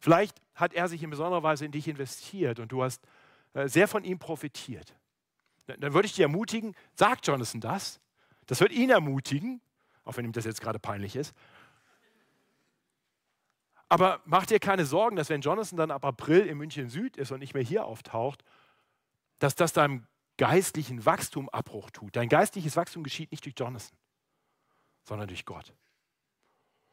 Vielleicht 0.00 0.40
hat 0.54 0.72
er 0.72 0.88
sich 0.88 1.02
in 1.02 1.10
besonderer 1.10 1.42
Weise 1.42 1.66
in 1.66 1.72
dich 1.72 1.86
investiert 1.86 2.60
und 2.60 2.72
du 2.72 2.82
hast 2.82 3.06
äh, 3.52 3.68
sehr 3.68 3.88
von 3.88 4.04
ihm 4.04 4.18
profitiert. 4.18 4.96
Dann 5.66 5.94
würde 5.94 6.06
ich 6.06 6.12
dich 6.12 6.20
ermutigen, 6.20 6.74
sag 6.94 7.26
Jonathan 7.26 7.60
das. 7.60 8.00
Das 8.46 8.60
wird 8.60 8.72
ihn 8.72 8.90
ermutigen, 8.90 9.60
auch 10.04 10.16
wenn 10.16 10.24
ihm 10.24 10.32
das 10.32 10.44
jetzt 10.44 10.60
gerade 10.60 10.78
peinlich 10.78 11.16
ist. 11.16 11.34
Aber 13.88 14.20
mach 14.24 14.46
dir 14.46 14.60
keine 14.60 14.86
Sorgen, 14.86 15.16
dass 15.16 15.28
wenn 15.28 15.40
Jonathan 15.40 15.76
dann 15.76 15.90
ab 15.90 16.04
April 16.04 16.46
in 16.46 16.58
München 16.58 16.88
Süd 16.88 17.16
ist 17.16 17.32
und 17.32 17.40
nicht 17.40 17.54
mehr 17.54 17.62
hier 17.62 17.84
auftaucht, 17.84 18.44
dass 19.40 19.56
das 19.56 19.72
deinem 19.72 20.06
geistlichen 20.36 21.04
Wachstum 21.04 21.48
Abbruch 21.48 21.90
tut. 21.90 22.16
Dein 22.16 22.28
geistliches 22.28 22.76
Wachstum 22.76 23.02
geschieht 23.02 23.32
nicht 23.32 23.44
durch 23.44 23.54
Jonathan, 23.58 23.96
sondern 25.02 25.28
durch 25.28 25.44
Gott. 25.44 25.74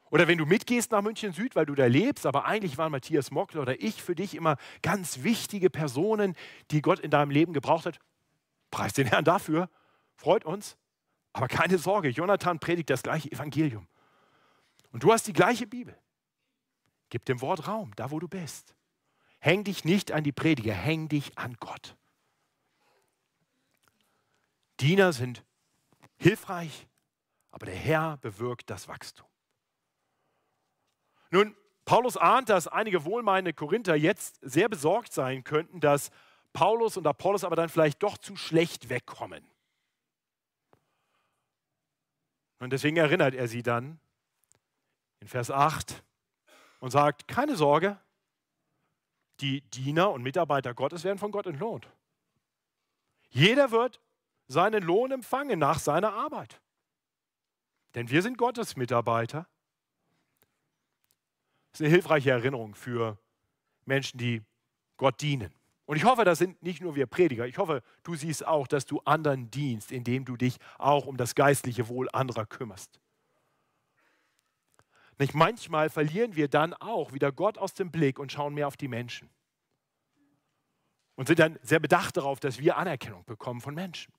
Oder 0.09 0.27
wenn 0.27 0.37
du 0.37 0.45
mitgehst 0.45 0.91
nach 0.91 1.01
München 1.01 1.33
Süd, 1.33 1.55
weil 1.55 1.65
du 1.65 1.75
da 1.75 1.85
lebst, 1.85 2.25
aber 2.25 2.45
eigentlich 2.45 2.77
waren 2.77 2.91
Matthias 2.91 3.29
Mockler 3.29 3.61
oder 3.61 3.81
ich 3.81 4.01
für 4.01 4.15
dich 4.15 4.35
immer 4.35 4.57
ganz 4.81 5.23
wichtige 5.23 5.69
Personen, 5.69 6.35
die 6.71 6.81
Gott 6.81 6.99
in 6.99 7.11
deinem 7.11 7.29
Leben 7.29 7.53
gebraucht 7.53 7.85
hat. 7.85 7.99
Preis 8.71 8.93
den 8.93 9.07
Herrn 9.07 9.25
dafür, 9.25 9.69
freut 10.15 10.45
uns. 10.45 10.77
Aber 11.33 11.47
keine 11.47 11.77
Sorge, 11.77 12.09
Jonathan 12.09 12.59
predigt 12.59 12.89
das 12.89 13.03
gleiche 13.03 13.31
Evangelium. 13.31 13.87
Und 14.91 15.03
du 15.03 15.11
hast 15.11 15.27
die 15.27 15.33
gleiche 15.33 15.67
Bibel. 15.67 15.95
Gib 17.09 17.25
dem 17.25 17.41
Wort 17.41 17.67
Raum, 17.67 17.95
da 17.95 18.11
wo 18.11 18.19
du 18.19 18.27
bist. 18.27 18.75
Häng 19.39 19.63
dich 19.63 19.85
nicht 19.85 20.11
an 20.11 20.23
die 20.23 20.31
Prediger, 20.31 20.73
häng 20.73 21.07
dich 21.07 21.37
an 21.37 21.55
Gott. 21.59 21.95
Diener 24.79 25.13
sind 25.13 25.43
hilfreich, 26.17 26.87
aber 27.51 27.67
der 27.67 27.75
Herr 27.75 28.17
bewirkt 28.17 28.69
das 28.69 28.87
Wachstum. 28.87 29.27
Nun, 31.29 31.55
Paulus 31.85 32.17
ahnt, 32.17 32.49
dass 32.49 32.67
einige 32.67 33.05
wohlmeinende 33.05 33.53
Korinther 33.53 33.95
jetzt 33.95 34.39
sehr 34.41 34.69
besorgt 34.69 35.13
sein 35.13 35.43
könnten, 35.43 35.79
dass 35.79 36.09
Paulus 36.57 36.97
und 36.97 37.05
Apollos 37.05 37.43
aber 37.43 37.55
dann 37.55 37.69
vielleicht 37.69 38.01
doch 38.01 38.17
zu 38.17 38.35
schlecht 38.35 38.89
wegkommen. 38.89 39.47
Und 42.57 42.71
deswegen 42.71 42.97
erinnert 42.97 43.35
er 43.35 43.47
sie 43.47 43.61
dann 43.61 43.99
in 45.19 45.27
Vers 45.27 45.51
8 45.51 46.03
und 46.79 46.89
sagt, 46.89 47.27
keine 47.27 47.55
Sorge, 47.55 47.99
die 49.39 49.61
Diener 49.69 50.09
und 50.09 50.23
Mitarbeiter 50.23 50.73
Gottes 50.73 51.03
werden 51.03 51.19
von 51.19 51.31
Gott 51.31 51.45
entlohnt. 51.45 51.87
Jeder 53.29 53.69
wird 53.69 54.01
seinen 54.47 54.81
Lohn 54.81 55.11
empfangen 55.11 55.59
nach 55.59 55.77
seiner 55.77 56.13
Arbeit. 56.13 56.59
Denn 57.93 58.09
wir 58.09 58.23
sind 58.23 58.35
Gottes 58.35 58.75
Mitarbeiter. 58.75 59.47
Das 61.71 61.81
ist 61.81 61.85
eine 61.85 61.89
hilfreiche 61.89 62.31
Erinnerung 62.31 62.73
für 62.73 63.19
Menschen, 63.85 64.17
die 64.17 64.41
Gott 64.97 65.21
dienen. 65.21 65.53
Und 65.87 65.95
ich 65.95 66.03
hoffe, 66.03 66.25
das 66.25 66.37
sind 66.37 66.61
nicht 66.61 66.81
nur 66.81 66.95
wir 66.95 67.07
Prediger. 67.07 67.47
Ich 67.47 67.57
hoffe, 67.57 67.81
du 68.03 68.13
siehst 68.13 68.45
auch, 68.45 68.67
dass 68.67 68.85
du 68.85 68.99
anderen 69.05 69.49
dienst, 69.49 69.89
indem 69.89 70.25
du 70.25 70.35
dich 70.35 70.57
auch 70.77 71.07
um 71.07 71.15
das 71.15 71.33
geistliche 71.33 71.87
Wohl 71.87 72.09
anderer 72.11 72.45
kümmerst. 72.45 72.99
Nicht 75.17 75.33
manchmal 75.33 75.89
verlieren 75.89 76.35
wir 76.35 76.49
dann 76.49 76.73
auch 76.73 77.13
wieder 77.13 77.31
Gott 77.31 77.57
aus 77.57 77.73
dem 77.73 77.89
Blick 77.89 78.19
und 78.19 78.33
schauen 78.33 78.53
mehr 78.53 78.67
auf 78.67 78.75
die 78.75 78.89
Menschen. 78.89 79.29
Und 81.15 81.27
sind 81.27 81.39
dann 81.39 81.57
sehr 81.63 81.79
bedacht 81.79 82.17
darauf, 82.17 82.41
dass 82.41 82.59
wir 82.59 82.75
Anerkennung 82.75 83.23
bekommen 83.23 83.61
von 83.61 83.73
Menschen. 83.73 84.13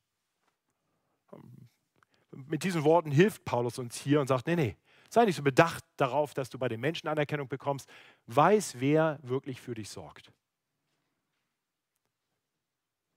Mit 2.31 2.65
diesen 2.65 2.83
Worten 2.83 3.11
hilft 3.11 3.45
Paulus 3.45 3.79
uns 3.79 3.97
hier 3.99 4.23
und 4.23 4.27
sagt, 4.27 4.47
nee, 4.47 4.57
nee, 4.57 4.77
sei 5.11 5.27
nicht 5.27 5.37
so 5.37 5.43
bedacht 5.43 5.85
darauf, 5.99 6.33
dass 6.33 6.49
du 6.49 6.59
bei 6.59 6.69
den 6.69 6.81
Menschen 6.81 7.09
Anerkennung 7.09 7.47
bekommst. 7.47 7.91
Weiß, 8.27 8.81
wer 8.81 9.19
wirklich 9.23 9.61
für 9.61 9.75
dich 9.75 9.91
sorgt. 9.91 10.33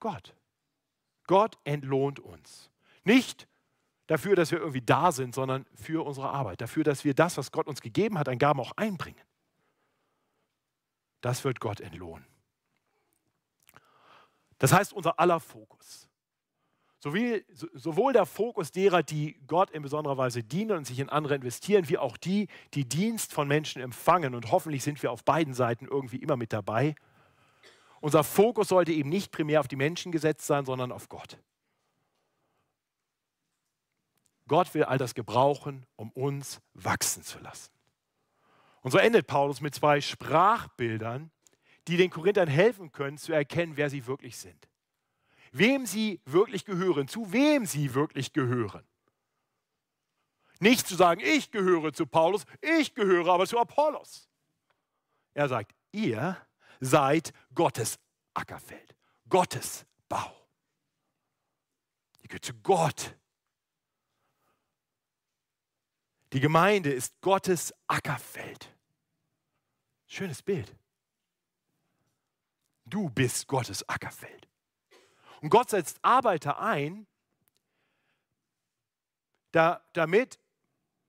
Gott. 0.02 0.34
Gott 1.28 1.58
entlohnt 1.62 2.18
uns. 2.18 2.70
Nicht 3.04 3.46
dafür, 4.08 4.34
dass 4.34 4.50
wir 4.50 4.58
irgendwie 4.58 4.82
da 4.82 5.12
sind, 5.12 5.32
sondern 5.32 5.64
für 5.76 6.04
unsere 6.04 6.28
Arbeit. 6.28 6.60
Dafür, 6.60 6.82
dass 6.82 7.04
wir 7.04 7.14
das, 7.14 7.38
was 7.38 7.52
Gott 7.52 7.68
uns 7.68 7.80
gegeben 7.80 8.18
hat, 8.18 8.28
an 8.28 8.38
Gaben 8.38 8.58
auch 8.58 8.72
einbringen. 8.72 9.24
Das 11.20 11.44
wird 11.44 11.60
Gott 11.60 11.80
entlohnen. 11.80 12.26
Das 14.58 14.72
heißt, 14.72 14.92
unser 14.92 15.20
aller 15.20 15.38
Fokus. 15.38 16.08
Sowohl 16.98 18.12
der 18.12 18.26
Fokus 18.26 18.72
derer, 18.72 19.04
die 19.04 19.40
Gott 19.46 19.70
in 19.70 19.82
besonderer 19.82 20.18
Weise 20.18 20.42
dienen 20.42 20.78
und 20.78 20.84
sich 20.84 20.98
in 20.98 21.10
andere 21.10 21.36
investieren, 21.36 21.88
wie 21.88 21.98
auch 21.98 22.16
die, 22.16 22.48
die 22.74 22.88
Dienst 22.88 23.32
von 23.32 23.46
Menschen 23.46 23.80
empfangen. 23.80 24.34
Und 24.34 24.50
hoffentlich 24.50 24.82
sind 24.82 25.00
wir 25.00 25.12
auf 25.12 25.22
beiden 25.22 25.54
Seiten 25.54 25.86
irgendwie 25.86 26.16
immer 26.16 26.36
mit 26.36 26.52
dabei. 26.52 26.96
Unser 28.02 28.24
Fokus 28.24 28.68
sollte 28.68 28.92
eben 28.92 29.08
nicht 29.08 29.30
primär 29.30 29.60
auf 29.60 29.68
die 29.68 29.76
Menschen 29.76 30.10
gesetzt 30.10 30.44
sein, 30.44 30.64
sondern 30.64 30.90
auf 30.90 31.08
Gott. 31.08 31.38
Gott 34.48 34.74
will 34.74 34.82
all 34.82 34.98
das 34.98 35.14
gebrauchen, 35.14 35.86
um 35.94 36.10
uns 36.10 36.60
wachsen 36.74 37.22
zu 37.22 37.38
lassen. 37.38 37.70
Und 38.80 38.90
so 38.90 38.98
endet 38.98 39.28
Paulus 39.28 39.60
mit 39.60 39.72
zwei 39.72 40.00
Sprachbildern, 40.00 41.30
die 41.86 41.96
den 41.96 42.10
Korinthern 42.10 42.48
helfen 42.48 42.90
können, 42.90 43.18
zu 43.18 43.32
erkennen, 43.32 43.76
wer 43.76 43.88
sie 43.88 44.04
wirklich 44.04 44.36
sind. 44.36 44.68
Wem 45.52 45.86
sie 45.86 46.20
wirklich 46.24 46.64
gehören, 46.64 47.06
zu 47.06 47.32
wem 47.32 47.66
sie 47.66 47.94
wirklich 47.94 48.32
gehören. 48.32 48.84
Nicht 50.58 50.88
zu 50.88 50.96
sagen, 50.96 51.20
ich 51.24 51.52
gehöre 51.52 51.92
zu 51.92 52.06
Paulus, 52.06 52.46
ich 52.60 52.96
gehöre 52.96 53.28
aber 53.28 53.46
zu 53.46 53.60
Apollos. 53.60 54.28
Er 55.34 55.48
sagt, 55.48 55.72
ihr 55.92 56.36
seid 56.82 57.32
Gottes 57.54 57.98
Ackerfeld, 58.34 58.96
Gottes 59.28 59.86
Bau. 60.08 60.36
Ihr 62.20 62.28
gehört 62.28 62.44
zu 62.44 62.54
Gott. 62.54 63.16
Die 66.32 66.40
Gemeinde 66.40 66.92
ist 66.92 67.20
Gottes 67.20 67.72
Ackerfeld. 67.86 68.68
Schönes 70.06 70.42
Bild. 70.42 70.74
Du 72.84 73.08
bist 73.08 73.46
Gottes 73.46 73.88
Ackerfeld. 73.88 74.48
Und 75.40 75.50
Gott 75.50 75.70
setzt 75.70 75.98
Arbeiter 76.02 76.58
ein, 76.58 77.06
da, 79.52 79.86
damit 79.92 80.40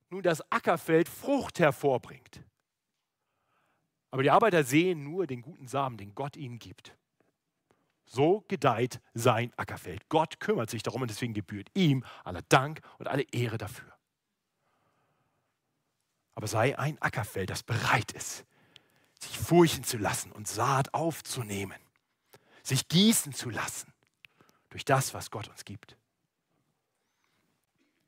nun 0.08 0.22
das 0.22 0.40
Ackerfeld 0.52 1.08
Frucht 1.08 1.58
hervorbringt. 1.58 2.44
Aber 4.14 4.22
die 4.22 4.30
Arbeiter 4.30 4.62
sehen 4.62 5.02
nur 5.02 5.26
den 5.26 5.42
guten 5.42 5.66
Samen, 5.66 5.96
den 5.96 6.14
Gott 6.14 6.36
ihnen 6.36 6.60
gibt. 6.60 6.96
So 8.04 8.44
gedeiht 8.46 9.00
sein 9.12 9.52
Ackerfeld. 9.56 10.08
Gott 10.08 10.38
kümmert 10.38 10.70
sich 10.70 10.84
darum 10.84 11.02
und 11.02 11.10
deswegen 11.10 11.34
gebührt 11.34 11.68
ihm 11.74 12.04
aller 12.22 12.42
Dank 12.42 12.80
und 13.00 13.08
alle 13.08 13.24
Ehre 13.32 13.58
dafür. 13.58 13.92
Aber 16.36 16.46
sei 16.46 16.78
ein 16.78 16.96
Ackerfeld, 17.02 17.50
das 17.50 17.64
bereit 17.64 18.12
ist, 18.12 18.44
sich 19.18 19.36
furchen 19.36 19.82
zu 19.82 19.98
lassen 19.98 20.30
und 20.30 20.46
Saat 20.46 20.94
aufzunehmen, 20.94 21.80
sich 22.62 22.86
gießen 22.86 23.32
zu 23.32 23.50
lassen 23.50 23.92
durch 24.70 24.84
das, 24.84 25.12
was 25.12 25.32
Gott 25.32 25.48
uns 25.48 25.64
gibt. 25.64 25.96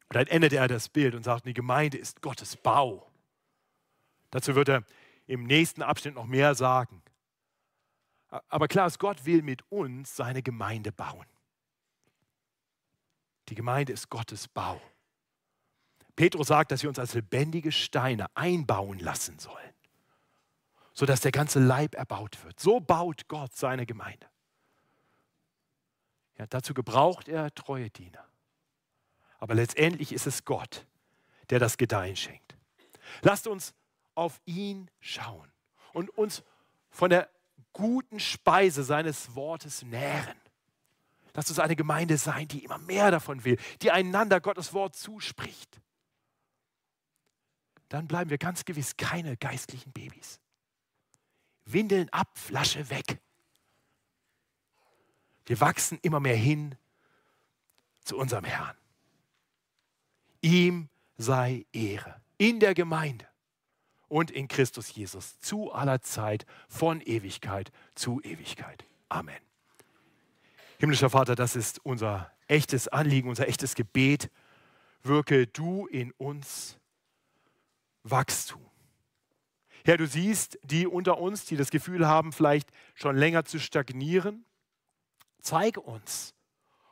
Und 0.09 0.15
dann 0.15 0.29
endet 0.29 0.53
er 0.53 0.69
das 0.69 0.89
Bild 0.89 1.17
und 1.17 1.25
sagt, 1.25 1.47
die 1.47 1.53
Gemeinde 1.53 1.99
ist 1.99 2.23
Gottes 2.23 2.57
Bau. 2.57 3.11
Dazu 4.31 4.55
wird 4.55 4.69
er 4.69 4.85
im 5.27 5.45
nächsten 5.45 5.83
Abschnitt 5.83 6.15
noch 6.15 6.27
mehr 6.27 6.55
sagen. 6.55 7.03
Aber 8.49 8.69
klar 8.69 8.87
ist, 8.87 8.99
Gott 8.99 9.25
will 9.25 9.43
mit 9.43 9.63
uns 9.71 10.15
seine 10.17 10.43
Gemeinde 10.43 10.93
bauen. 10.93 11.27
Die 13.49 13.55
Gemeinde 13.55 13.93
ist 13.93 14.11
Gottes 14.11 14.49
Bau. 14.49 14.81
Petrus 16.17 16.49
sagt, 16.49 16.73
dass 16.73 16.83
wir 16.83 16.89
uns 16.89 16.99
als 16.99 17.15
lebendige 17.15 17.71
Steine 17.71 18.27
einbauen 18.35 18.99
lassen 18.99 19.39
sollen, 19.39 19.75
sodass 20.95 21.21
der 21.21 21.31
ganze 21.31 21.61
Leib 21.61 21.95
erbaut 21.95 22.43
wird. 22.45 22.59
So 22.59 22.81
baut 22.81 23.29
Gott 23.29 23.55
seine 23.55 23.87
Gemeinde. 23.87 24.27
Ja, 26.39 26.47
dazu 26.47 26.75
gebraucht 26.75 27.29
er 27.29 27.55
treue 27.55 27.91
Diener. 27.91 28.27
Aber 29.39 29.55
letztendlich 29.55 30.13
ist 30.13 30.27
es 30.27 30.45
Gott, 30.45 30.87
der 31.51 31.59
das 31.59 31.77
Gedeihen 31.77 32.17
schenkt. 32.17 32.57
Lasst 33.23 33.47
uns 33.47 33.75
auf 34.17 34.41
ihn 34.45 34.91
schauen 35.01 35.51
und 35.93 36.11
uns 36.11 36.43
von 36.91 37.11
der 37.11 37.31
guten 37.73 38.19
Speise 38.19 38.83
seines 38.83 39.35
Wortes 39.35 39.83
nähren. 39.83 40.41
Lasst 41.35 41.51
uns 41.51 41.59
eine 41.59 41.77
Gemeinde 41.77 42.17
sein, 42.17 42.49
die 42.49 42.65
immer 42.65 42.79
mehr 42.79 43.11
davon 43.11 43.45
will, 43.45 43.59
die 43.83 43.91
einander 43.91 44.41
Gottes 44.41 44.73
Wort 44.73 44.97
zuspricht. 44.97 45.81
Dann 47.91 48.09
bleiben 48.09 48.31
wir 48.31 48.39
ganz 48.39 48.65
gewiss 48.65 48.97
keine 48.97 49.37
geistlichen 49.37 49.93
Babys. 49.93 50.41
Windeln 51.67 52.09
ab, 52.09 52.31
Flasche 52.39 52.89
weg. 52.89 53.21
Wir 55.45 55.61
wachsen 55.61 55.99
immer 56.03 56.21
mehr 56.21 56.37
hin 56.37 56.75
zu 58.03 58.17
unserem 58.17 58.45
Herrn. 58.45 58.77
Ihm 60.41 60.89
sei 61.19 61.67
Ehre 61.73 62.21
in 62.39 62.61
der 62.61 62.75
Gemeinde 62.75 63.27
und 64.09 64.31
in 64.31 64.49
Christus 64.49 64.95
Jesus 64.95 65.39
zu 65.41 65.73
aller 65.73 66.01
Zeit, 66.03 66.47
von 66.69 67.01
Ewigkeit 67.01 67.73
zu 67.95 68.21
Ewigkeit. 68.23 68.85
Amen. 69.09 69.41
Himmlischer 70.79 71.11
Vater, 71.11 71.35
das 71.35 71.57
ist 71.57 71.85
unser 71.85 72.31
echtes 72.49 72.89
Anliegen, 72.89 73.29
unser 73.29 73.49
echtes 73.49 73.75
Gebet. 73.75 74.31
wirke 75.03 75.47
du 75.47 75.87
in 75.87 76.11
uns 76.13 76.79
Wachstum. 78.03 78.61
Herr, 79.85 79.97
du 79.97 80.07
siehst 80.07 80.59
die 80.65 80.87
unter 80.87 81.19
uns, 81.19 81.45
die 81.45 81.57
das 81.57 81.71
Gefühl 81.71 82.09
haben, 82.09 82.33
vielleicht 82.33 82.71
schon 82.95 83.17
länger 83.17 83.45
zu 83.45 83.61
stagnieren. 83.61 84.45
Zeige 85.41 85.81
uns, 85.81 86.35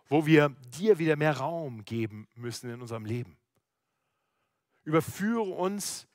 wo 0.08 0.26
wir 0.26 0.50
dir 0.78 1.00
wieder 1.00 1.16
mehr 1.16 1.38
Raum 1.38 1.84
geben 1.84 2.28
müssen 2.36 2.70
in 2.70 2.80
unserem 2.80 3.04
Leben. 3.04 3.36
Überführe 4.84 5.42
uns 5.42 6.06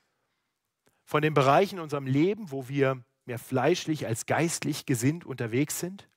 von 1.10 1.22
den 1.22 1.34
Bereichen 1.34 1.78
in 1.78 1.82
unserem 1.82 2.06
Leben, 2.06 2.52
wo 2.52 2.68
wir 2.68 3.02
mehr 3.24 3.40
fleischlich 3.40 4.06
als 4.06 4.26
geistlich 4.26 4.86
gesinnt 4.86 5.26
unterwegs 5.26 5.80
sind. 5.80 6.08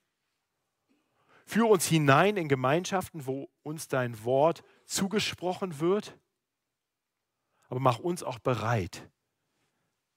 Führe 1.46 1.66
uns 1.66 1.84
hinein 1.84 2.36
in 2.36 2.48
Gemeinschaften, 2.48 3.26
wo 3.26 3.50
uns 3.64 3.88
dein 3.88 4.22
Wort 4.22 4.62
zugesprochen 4.86 5.80
wird. 5.80 6.16
Aber 7.66 7.80
mach 7.80 7.98
uns 7.98 8.22
auch 8.22 8.38
bereit, 8.38 9.10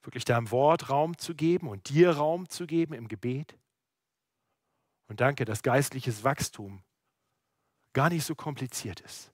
wirklich 0.02 0.24
deinem 0.24 0.52
Wort 0.52 0.90
Raum 0.90 1.18
zu 1.18 1.34
geben 1.34 1.68
und 1.68 1.88
dir 1.88 2.12
Raum 2.12 2.48
zu 2.48 2.64
geben 2.64 2.94
im 2.94 3.08
Gebet. 3.08 3.58
Und 5.08 5.18
danke, 5.20 5.44
dass 5.44 5.64
geistliches 5.64 6.22
Wachstum 6.22 6.84
gar 7.94 8.10
nicht 8.10 8.24
so 8.24 8.36
kompliziert 8.36 9.00
ist. 9.00 9.32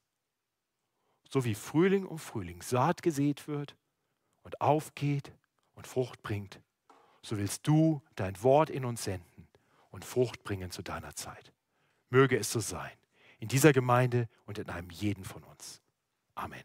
So 1.29 1.45
wie 1.45 1.55
Frühling 1.55 2.07
um 2.07 2.19
Frühling 2.19 2.63
Saat 2.63 3.03
gesät 3.03 3.47
wird 3.47 3.77
und 4.45 4.61
aufgeht 4.61 5.33
und 5.75 5.87
Frucht 5.87 6.23
bringt, 6.23 6.61
so 7.23 7.37
willst 7.37 7.67
du 7.67 8.01
dein 8.15 8.41
Wort 8.43 8.71
in 8.71 8.85
uns 8.85 9.05
senden 9.05 9.49
und 9.91 10.05
Frucht 10.05 10.45
bringen 10.45 10.71
zu 10.71 10.83
deiner 10.83 11.15
Zeit. 11.17 11.53
Möge 12.11 12.39
es 12.39 12.51
so 12.51 12.61
sein, 12.61 12.93
in 13.41 13.49
dieser 13.49 13.73
Gemeinde 13.73 14.29
und 14.47 14.59
in 14.59 14.69
einem 14.69 14.91
jeden 14.91 15.25
von 15.25 15.43
uns. 15.43 15.81
Amen. 16.35 16.63